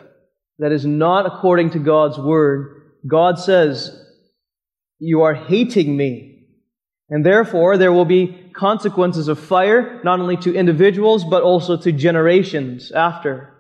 that 0.58 0.72
is 0.72 0.84
not 0.84 1.26
according 1.26 1.70
to 1.70 1.78
God's 1.78 2.18
word, 2.18 2.82
God 3.06 3.38
says, 3.38 4.04
You 4.98 5.22
are 5.22 5.34
hating 5.34 5.96
me. 5.96 6.48
And 7.08 7.24
therefore, 7.24 7.78
there 7.78 7.92
will 7.92 8.04
be 8.04 8.50
consequences 8.52 9.28
of 9.28 9.38
fire, 9.38 10.00
not 10.02 10.18
only 10.18 10.36
to 10.38 10.54
individuals, 10.54 11.24
but 11.24 11.42
also 11.44 11.76
to 11.76 11.92
generations 11.92 12.90
after. 12.90 13.54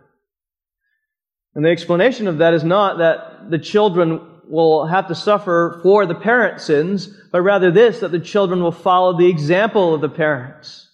And 1.54 1.64
the 1.64 1.70
explanation 1.70 2.26
of 2.26 2.38
that 2.38 2.54
is 2.54 2.64
not 2.64 2.98
that 2.98 3.50
the 3.50 3.58
children 3.58 4.35
will 4.48 4.86
have 4.86 5.08
to 5.08 5.14
suffer 5.14 5.80
for 5.82 6.06
the 6.06 6.14
parents' 6.14 6.64
sins, 6.64 7.08
but 7.32 7.42
rather 7.42 7.70
this, 7.70 8.00
that 8.00 8.12
the 8.12 8.20
children 8.20 8.62
will 8.62 8.72
follow 8.72 9.16
the 9.16 9.28
example 9.28 9.94
of 9.94 10.00
the 10.00 10.08
parents 10.08 10.88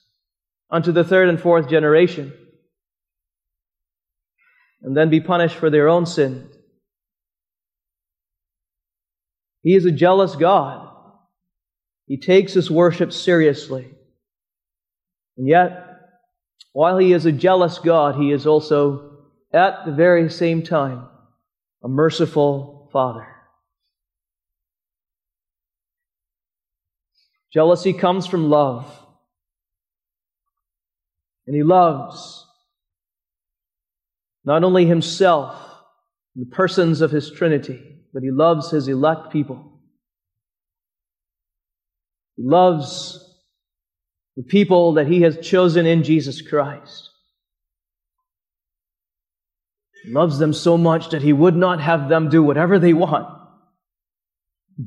unto 0.70 0.92
the 0.92 1.05
third 1.05 1.28
and 1.28 1.40
fourth 1.40 1.68
generation, 1.68 2.32
and 4.82 4.96
then 4.96 5.11
be 5.11 5.20
punished 5.20 5.57
for 5.57 5.70
their 5.70 5.88
own 5.88 6.07
sin. 6.07 6.48
He 9.62 9.74
is 9.74 9.84
a 9.84 9.92
jealous 9.92 10.34
God. 10.34 10.88
He 12.07 12.18
takes 12.18 12.53
his 12.55 12.70
worship 12.70 13.12
seriously. 13.12 13.88
And 15.36 15.46
yet, 15.46 15.86
while 16.72 16.98
he 16.98 17.12
is 17.12 17.26
a 17.26 17.32
jealous 17.32 17.78
God, 17.78 18.16
he 18.16 18.32
is 18.32 18.46
also, 18.46 19.18
at 19.53 19.84
the 19.84 19.92
very 19.92 20.28
same 20.30 20.62
time, 20.62 21.07
a 21.84 21.88
merciful 21.88 22.88
Father. 22.92 23.32
Jealousy 27.53 27.92
comes 27.92 28.26
from 28.26 28.48
love. 28.48 28.86
And 31.46 31.57
he 31.57 31.62
loves 31.62 32.46
not 34.44 34.64
only 34.64 34.86
himself, 34.86 35.55
and 36.34 36.46
the 36.46 36.50
persons 36.50 37.00
of 37.00 37.11
his 37.11 37.30
Trinity, 37.30 37.80
but 38.12 38.22
he 38.22 38.30
loves 38.30 38.70
his 38.70 38.88
elect 38.88 39.32
people. 39.32 39.80
He 42.36 42.42
loves 42.44 43.18
the 44.36 44.42
people 44.42 44.94
that 44.94 45.07
he 45.07 45.22
has 45.22 45.38
chosen 45.38 45.86
in 45.86 46.03
Jesus 46.03 46.40
Christ. 46.40 47.11
He 50.05 50.12
loves 50.12 50.38
them 50.38 50.53
so 50.53 50.76
much 50.76 51.11
that 51.11 51.22
he 51.22 51.32
would 51.32 51.55
not 51.55 51.80
have 51.80 52.09
them 52.09 52.28
do 52.28 52.42
whatever 52.42 52.78
they 52.78 52.94
want, 52.94 53.28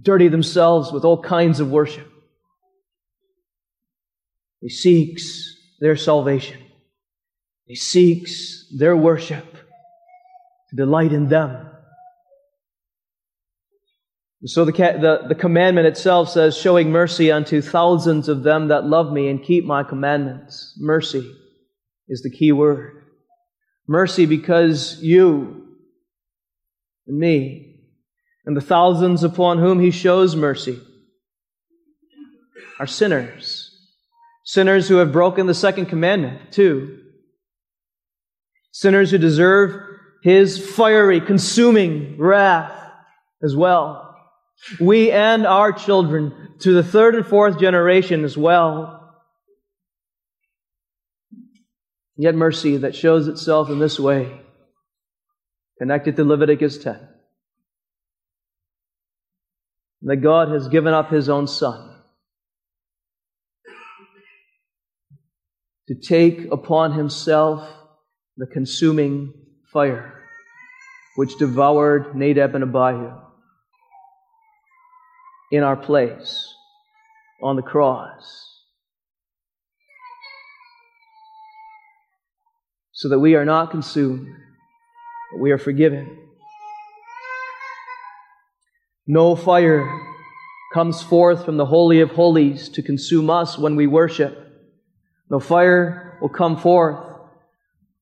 dirty 0.01 0.27
themselves 0.27 0.91
with 0.91 1.05
all 1.05 1.21
kinds 1.21 1.59
of 1.59 1.71
worship. 1.71 2.11
He 4.61 4.69
seeks 4.69 5.55
their 5.79 5.95
salvation. 5.95 6.61
He 7.65 7.75
seeks 7.75 8.67
their 8.77 8.95
worship 8.95 9.45
to 10.69 10.75
delight 10.75 11.13
in 11.13 11.29
them. 11.29 11.71
And 14.41 14.49
so 14.49 14.63
the, 14.65 14.71
the, 14.71 15.27
the 15.29 15.35
commandment 15.35 15.87
itself 15.87 16.29
says, 16.29 16.55
showing 16.55 16.91
mercy 16.91 17.31
unto 17.31 17.61
thousands 17.61 18.29
of 18.29 18.43
them 18.43 18.67
that 18.67 18.85
love 18.85 19.11
me 19.11 19.27
and 19.27 19.43
keep 19.43 19.65
my 19.65 19.83
commandments. 19.83 20.75
Mercy 20.77 21.31
is 22.07 22.21
the 22.21 22.29
key 22.29 22.51
word. 22.51 23.03
Mercy 23.87 24.25
because 24.25 24.99
you 25.01 25.65
and 27.07 27.17
me 27.17 27.79
and 28.45 28.55
the 28.55 28.61
thousands 28.61 29.23
upon 29.23 29.57
whom 29.57 29.79
he 29.79 29.91
shows 29.91 30.35
mercy 30.35 30.79
are 32.79 32.87
sinners 32.87 33.64
Sinners 34.45 34.87
who 34.87 34.97
have 34.97 35.11
broken 35.11 35.47
the 35.47 35.55
second 35.55 35.87
commandment, 35.87 36.51
too. 36.51 36.99
Sinners 38.71 39.09
who 39.09 39.17
deserve 39.17 39.81
his 40.21 40.63
fiery, 40.63 41.19
consuming 41.19 42.15
wrath 42.19 42.71
as 43.43 43.55
well. 43.55 44.15
We 44.79 45.11
and 45.11 45.47
our 45.47 45.73
children 45.73 46.53
to 46.59 46.73
the 46.73 46.83
third 46.83 47.15
and 47.15 47.25
fourth 47.25 47.59
generation 47.59 48.23
as 48.23 48.37
well. 48.37 49.15
Yet 52.15 52.35
mercy 52.35 52.77
that 52.77 52.95
shows 52.95 53.27
itself 53.27 53.69
in 53.71 53.79
this 53.79 53.99
way, 53.99 54.41
connected 55.79 56.15
to 56.17 56.23
Leviticus 56.23 56.77
10. 56.77 56.99
That 60.03 60.17
God 60.17 60.49
has 60.49 60.67
given 60.67 60.93
up 60.93 61.09
his 61.09 61.29
own 61.29 61.47
son 61.47 61.94
to 65.87 65.95
take 65.95 66.51
upon 66.51 66.93
himself 66.93 67.67
the 68.37 68.47
consuming 68.47 69.33
fire 69.71 70.15
which 71.15 71.37
devoured 71.37 72.15
Nadab 72.15 72.55
and 72.55 72.63
Abihu 72.63 73.11
in 75.51 75.63
our 75.63 75.77
place 75.77 76.53
on 77.41 77.55
the 77.55 77.61
cross. 77.61 78.41
So 82.91 83.09
that 83.09 83.19
we 83.19 83.35
are 83.35 83.45
not 83.45 83.71
consumed, 83.71 84.27
but 85.31 85.41
we 85.41 85.51
are 85.51 85.57
forgiven. 85.57 86.17
No 89.07 89.35
fire 89.35 89.87
comes 90.73 91.01
forth 91.01 91.45
from 91.45 91.57
the 91.57 91.65
Holy 91.65 92.01
of 92.01 92.11
Holies 92.11 92.69
to 92.69 92.81
consume 92.81 93.29
us 93.29 93.57
when 93.57 93.75
we 93.75 93.87
worship. 93.87 94.44
No 95.29 95.39
fire 95.39 96.17
will 96.21 96.29
come 96.29 96.57
forth 96.57 97.03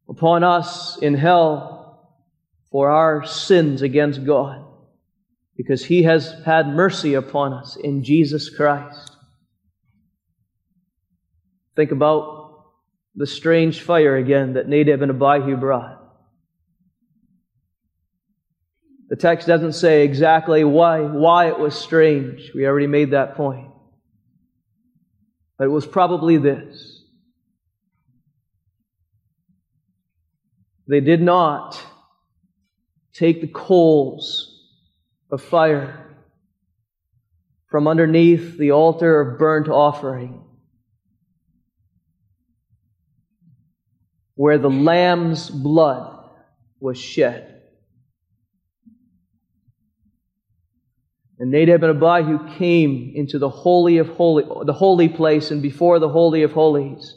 upon 0.10 0.44
us 0.44 0.98
in 0.98 1.14
hell 1.16 2.14
for 2.72 2.90
our 2.90 3.26
sins 3.26 3.82
against 3.82 4.26
God, 4.26 4.66
because 5.56 5.86
He 5.86 6.04
has 6.04 6.36
had 6.46 6.68
mercy 6.68 7.14
upon 7.14 7.54
us 7.54 7.76
in 7.76 8.04
Jesus 8.04 8.50
Christ. 8.50 9.16
Think 11.76 11.92
about 11.92 12.66
the 13.16 13.28
strange 13.28 13.82
fire 13.82 14.16
again 14.16 14.54
that 14.54 14.68
Nadab 14.68 15.02
and 15.02 15.12
Abihu 15.12 15.56
brought. 15.56 16.00
The 19.10 19.16
text 19.16 19.48
doesn't 19.48 19.74
say 19.74 20.04
exactly 20.04 20.64
why, 20.64 21.02
why 21.02 21.48
it 21.48 21.60
was 21.60 21.76
strange. 21.76 22.52
We 22.56 22.66
already 22.66 22.88
made 22.88 23.12
that 23.12 23.36
point. 23.36 23.70
But 25.58 25.66
it 25.66 25.72
was 25.72 25.86
probably 25.86 26.38
this 26.38 26.93
They 30.88 31.00
did 31.00 31.22
not 31.22 31.82
take 33.14 33.42
the 33.42 33.48
coals 33.48 34.50
of 35.32 35.42
fire 35.42 36.16
from 37.68 37.88
underneath 37.88 38.58
the 38.58 38.72
altar 38.72 39.20
of 39.20 39.40
burnt 39.40 39.68
offering, 39.68 40.44
where 44.36 44.58
the 44.58 44.70
lamb's 44.70 45.50
blood 45.50 46.30
was 46.80 47.00
shed. 47.00 47.62
And 51.40 51.52
Nadab 51.52 51.84
and 51.84 52.04
Abihu 52.04 52.58
came 52.58 53.12
into 53.16 53.40
the 53.40 53.50
holy 53.50 53.98
of 53.98 54.10
holy, 54.10 54.46
the 54.66 54.74
holy 54.74 55.10
place 55.10 55.50
and 55.50 55.62
before 55.62 56.00
the 56.00 56.10
holy 56.10 56.44
of 56.44 56.52
holies 56.52 57.16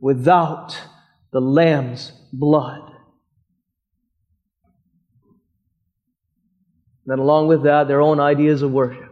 without 0.00 0.78
the 1.32 1.40
lamb's 1.40 2.12
blood. 2.32 2.92
Then, 7.06 7.18
along 7.18 7.48
with 7.48 7.62
that, 7.62 7.88
their 7.88 8.02
own 8.02 8.20
ideas 8.20 8.62
of 8.62 8.70
worship. 8.70 9.10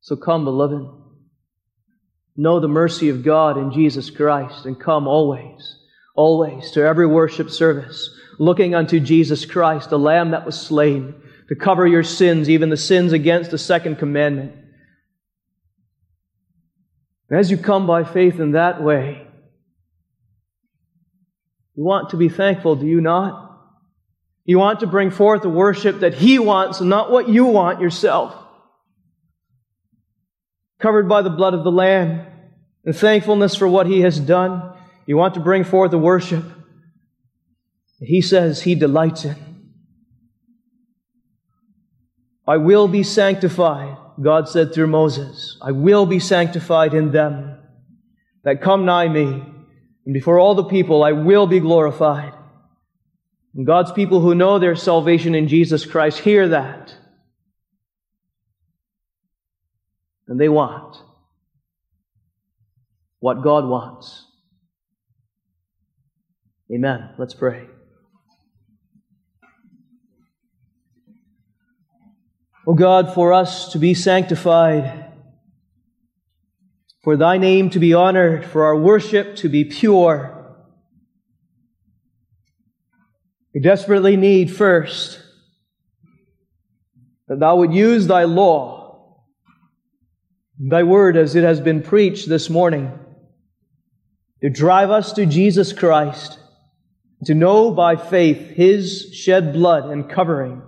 So 0.00 0.16
come, 0.16 0.44
beloved. 0.44 0.88
Know 2.34 2.60
the 2.60 2.68
mercy 2.68 3.10
of 3.10 3.22
God 3.22 3.58
in 3.58 3.72
Jesus 3.72 4.08
Christ 4.08 4.64
and 4.64 4.80
come 4.80 5.06
always, 5.06 5.76
always 6.14 6.70
to 6.70 6.82
every 6.82 7.06
worship 7.06 7.50
service, 7.50 8.08
looking 8.38 8.74
unto 8.74 9.00
Jesus 9.00 9.44
Christ, 9.44 9.90
the 9.90 9.98
Lamb 9.98 10.30
that 10.30 10.46
was 10.46 10.58
slain 10.58 11.14
to 11.48 11.54
cover 11.54 11.86
your 11.86 12.04
sins, 12.04 12.48
even 12.48 12.70
the 12.70 12.76
sins 12.78 13.12
against 13.12 13.50
the 13.50 13.58
second 13.58 13.96
commandment. 13.96 14.52
And 17.30 17.38
as 17.38 17.50
you 17.50 17.58
come 17.58 17.86
by 17.86 18.04
faith 18.04 18.40
in 18.40 18.52
that 18.52 18.82
way, 18.82 19.26
you 21.74 21.84
want 21.84 22.10
to 22.10 22.16
be 22.16 22.28
thankful, 22.28 22.76
do 22.76 22.86
you 22.86 23.00
not? 23.00 23.44
You 24.44 24.58
want 24.58 24.80
to 24.80 24.86
bring 24.86 25.10
forth 25.10 25.42
the 25.42 25.48
worship 25.48 26.00
that 26.00 26.14
He 26.14 26.38
wants 26.38 26.80
and 26.80 26.88
not 26.88 27.10
what 27.10 27.28
you 27.28 27.44
want 27.44 27.80
yourself. 27.80 28.34
Covered 30.80 31.08
by 31.08 31.22
the 31.22 31.30
blood 31.30 31.54
of 31.54 31.64
the 31.64 31.72
Lamb, 31.72 32.26
and 32.84 32.96
thankfulness 32.96 33.54
for 33.54 33.68
what 33.68 33.86
He 33.86 34.00
has 34.00 34.18
done. 34.18 34.74
You 35.06 35.16
want 35.18 35.34
to 35.34 35.40
bring 35.40 35.64
forth 35.64 35.90
the 35.90 35.98
worship. 35.98 36.44
He 38.00 38.22
says 38.22 38.62
He 38.62 38.74
delights 38.74 39.26
in. 39.26 39.36
I 42.46 42.56
will 42.56 42.88
be 42.88 43.02
sanctified, 43.02 43.98
God 44.20 44.48
said 44.48 44.74
through 44.74 44.88
Moses. 44.88 45.56
I 45.62 45.72
will 45.72 46.06
be 46.06 46.18
sanctified 46.18 46.94
in 46.94 47.12
them 47.12 47.58
that 48.44 48.62
come 48.62 48.84
nigh 48.84 49.08
me. 49.08 49.42
And 50.04 50.14
before 50.14 50.38
all 50.38 50.54
the 50.54 50.64
people, 50.64 51.04
I 51.04 51.12
will 51.12 51.46
be 51.46 51.60
glorified. 51.60 52.32
And 53.54 53.66
God's 53.66 53.92
people 53.92 54.20
who 54.20 54.34
know 54.34 54.58
their 54.58 54.76
salvation 54.76 55.34
in 55.34 55.48
Jesus 55.48 55.84
Christ 55.86 56.18
hear 56.18 56.48
that. 56.48 56.94
And 60.26 60.40
they 60.40 60.48
want 60.48 60.96
what 63.20 63.42
God 63.42 63.66
wants. 63.66 64.26
Amen. 66.72 67.10
Let's 67.18 67.34
pray. 67.34 67.66
O 72.68 72.74
God, 72.74 73.14
for 73.14 73.32
us 73.32 73.72
to 73.72 73.78
be 73.78 73.94
sanctified, 73.94 75.06
for 77.02 77.16
thy 77.16 77.38
name 77.38 77.70
to 77.70 77.78
be 77.78 77.94
honored, 77.94 78.44
for 78.44 78.66
our 78.66 78.76
worship 78.76 79.36
to 79.36 79.48
be 79.48 79.64
pure, 79.64 80.54
we 83.54 83.62
desperately 83.62 84.18
need 84.18 84.54
first 84.54 85.22
that 87.26 87.40
thou 87.40 87.56
would 87.56 87.72
use 87.72 88.06
thy 88.06 88.24
law, 88.24 89.24
thy 90.58 90.82
word 90.82 91.16
as 91.16 91.34
it 91.34 91.44
has 91.44 91.62
been 91.62 91.80
preached 91.82 92.28
this 92.28 92.50
morning, 92.50 92.92
to 94.42 94.50
drive 94.50 94.90
us 94.90 95.14
to 95.14 95.24
Jesus 95.24 95.72
Christ, 95.72 96.38
to 97.24 97.34
know 97.34 97.70
by 97.70 97.96
faith 97.96 98.50
his 98.50 99.10
shed 99.14 99.54
blood 99.54 99.86
and 99.86 100.10
covering, 100.10 100.60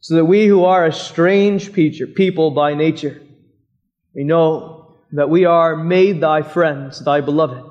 so 0.00 0.14
that 0.14 0.24
we 0.24 0.46
who 0.46 0.64
are 0.64 0.86
a 0.86 0.92
strange 0.92 1.72
people 1.72 2.50
by 2.50 2.74
nature, 2.74 3.22
we 4.14 4.24
know 4.24 4.96
that 5.12 5.28
we 5.28 5.44
are 5.44 5.76
made 5.76 6.20
thy 6.20 6.42
friends, 6.42 7.04
thy 7.04 7.20
beloved. 7.20 7.62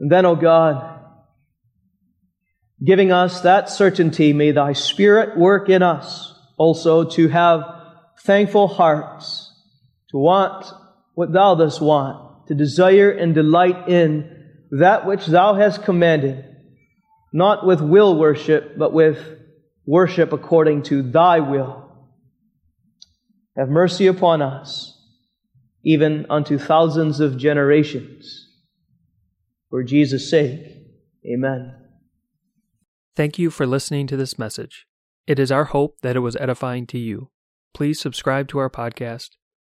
And 0.00 0.10
then, 0.10 0.26
O 0.26 0.30
oh 0.30 0.36
God, 0.36 1.00
giving 2.84 3.12
us 3.12 3.40
that 3.42 3.70
certainty, 3.70 4.32
may 4.32 4.50
thy 4.50 4.72
Spirit 4.72 5.38
work 5.38 5.68
in 5.68 5.82
us 5.82 6.34
also 6.58 7.04
to 7.10 7.28
have 7.28 7.62
thankful 8.20 8.68
hearts, 8.68 9.52
to 10.10 10.18
want 10.18 10.66
what 11.14 11.32
thou 11.32 11.54
dost 11.54 11.80
want, 11.80 12.48
to 12.48 12.54
desire 12.54 13.10
and 13.10 13.34
delight 13.34 13.88
in 13.88 14.32
that 14.72 15.06
which 15.06 15.26
thou 15.26 15.54
hast 15.54 15.84
commanded, 15.84 16.44
not 17.32 17.64
with 17.64 17.80
will 17.80 18.18
worship, 18.18 18.76
but 18.76 18.92
with 18.92 19.35
worship 19.86 20.32
according 20.32 20.82
to 20.82 21.02
thy 21.02 21.40
will. 21.40 21.84
Have 23.56 23.68
mercy 23.68 24.06
upon 24.06 24.42
us, 24.42 25.00
even 25.84 26.26
unto 26.28 26.58
thousands 26.58 27.20
of 27.20 27.38
generations. 27.38 28.48
For 29.70 29.82
Jesus' 29.82 30.28
sake, 30.28 30.60
amen. 31.24 31.74
Thank 33.14 33.38
you 33.38 33.50
for 33.50 33.66
listening 33.66 34.06
to 34.08 34.16
this 34.16 34.38
message. 34.38 34.86
It 35.26 35.38
is 35.38 35.50
our 35.50 35.64
hope 35.64 35.96
that 36.02 36.16
it 36.16 36.20
was 36.20 36.36
edifying 36.36 36.86
to 36.88 36.98
you. 36.98 37.30
Please 37.72 37.98
subscribe 37.98 38.48
to 38.48 38.58
our 38.58 38.70
podcast. 38.70 39.30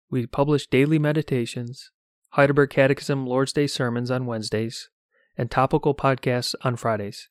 We 0.09 0.25
publish 0.25 0.67
daily 0.67 0.99
meditations, 0.99 1.91
Heidelberg 2.31 2.71
Catechism 2.71 3.25
Lord's 3.25 3.53
Day 3.53 3.67
sermons 3.67 4.09
on 4.09 4.25
Wednesdays, 4.25 4.89
and 5.37 5.51
topical 5.51 5.93
podcasts 5.93 6.55
on 6.63 6.75
Fridays. 6.75 7.29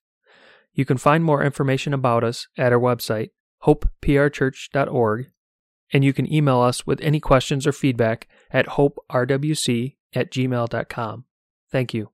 You 0.74 0.84
can 0.84 0.98
find 0.98 1.24
more 1.24 1.42
information 1.42 1.94
about 1.94 2.24
us 2.24 2.48
at 2.58 2.72
our 2.72 2.78
website, 2.78 3.30
hopeprchurch.org, 3.64 5.30
and 5.92 6.04
you 6.04 6.12
can 6.12 6.32
email 6.32 6.60
us 6.60 6.86
with 6.86 7.00
any 7.00 7.20
questions 7.20 7.66
or 7.66 7.72
feedback 7.72 8.28
at 8.50 8.66
hoperwc 8.66 9.96
at 10.14 10.30
gmail.com. 10.30 11.24
Thank 11.70 11.94
you. 11.94 12.13